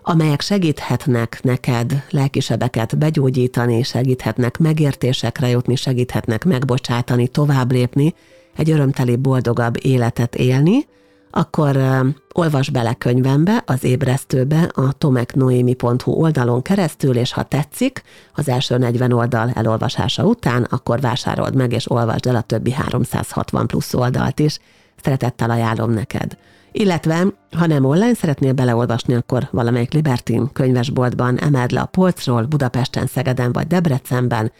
amelyek 0.03 0.41
segíthetnek 0.41 1.39
neked 1.43 2.05
lelkisebeket 2.11 2.99
begyógyítani, 2.99 3.83
segíthetnek 3.83 4.59
megértésekre 4.59 5.49
jutni, 5.49 5.77
segíthetnek 5.77 6.45
megbocsátani, 6.45 7.29
tovább 7.29 7.73
lépni, 7.73 8.15
egy 8.57 8.71
örömteli, 8.71 9.17
boldogabb 9.17 9.77
életet 9.85 10.35
élni, 10.35 10.87
akkor 11.31 11.77
uh, 11.77 12.07
olvas 12.33 12.71
bele 12.71 12.95
könyvembe, 12.95 13.63
az 13.67 13.85
ébresztőbe, 13.85 14.71
a 14.75 14.93
tomeknoemi.hu 14.93 16.13
oldalon 16.13 16.63
keresztül, 16.63 17.17
és 17.17 17.33
ha 17.33 17.43
tetszik, 17.43 18.03
az 18.35 18.49
első 18.49 18.79
40 18.79 19.13
oldal 19.13 19.51
elolvasása 19.55 20.25
után, 20.25 20.63
akkor 20.63 21.01
vásárold 21.01 21.55
meg, 21.55 21.73
és 21.73 21.91
olvasd 21.91 22.27
el 22.27 22.37
a 22.37 22.41
többi 22.41 22.71
360 22.71 23.67
plusz 23.67 23.95
oldalt 23.95 24.39
is. 24.39 24.59
Szeretettel 25.03 25.51
ajánlom 25.51 25.91
neked. 25.91 26.37
Illetve, 26.73 27.27
ha 27.57 27.67
nem 27.67 27.85
online 27.85 28.15
szeretnél 28.15 28.53
beleolvasni, 28.53 29.15
akkor 29.15 29.49
valamelyik 29.51 29.93
Libertin 29.93 30.53
könyvesboltban 30.53 31.39
emeld 31.39 31.71
le 31.71 31.81
a 31.81 31.87
polcról, 31.87 32.45
Budapesten, 32.45 33.07
Szegeden 33.07 33.53
vagy 33.53 33.67
Debrecenben, 33.67 34.53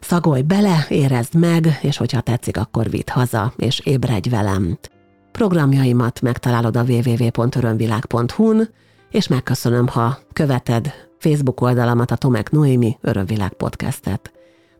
szagolj 0.00 0.42
bele, 0.42 0.86
érezd 0.88 1.34
meg, 1.34 1.78
és 1.82 1.96
hogyha 1.96 2.20
tetszik, 2.20 2.56
akkor 2.56 2.90
vidd 2.90 3.10
haza, 3.10 3.52
és 3.56 3.80
ébredj 3.84 4.28
velem. 4.28 4.78
Programjaimat 5.32 6.20
megtalálod 6.20 6.76
a 6.76 6.82
www.örömvilág.hu-n, 6.82 8.68
és 9.10 9.28
megköszönöm, 9.28 9.86
ha 9.86 10.18
követed 10.32 10.92
Facebook 11.18 11.60
oldalamat, 11.60 12.10
a 12.10 12.16
Tomek 12.16 12.50
Noémi 12.50 12.96
Örömvilág 13.00 13.52
podcastet. 13.52 14.32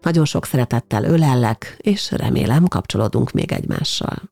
Nagyon 0.02 0.24
sok 0.24 0.46
szeretettel 0.46 1.04
ölellek, 1.04 1.76
és 1.78 2.10
remélem 2.10 2.66
kapcsolódunk 2.66 3.32
még 3.32 3.52
egymással. 3.52 4.31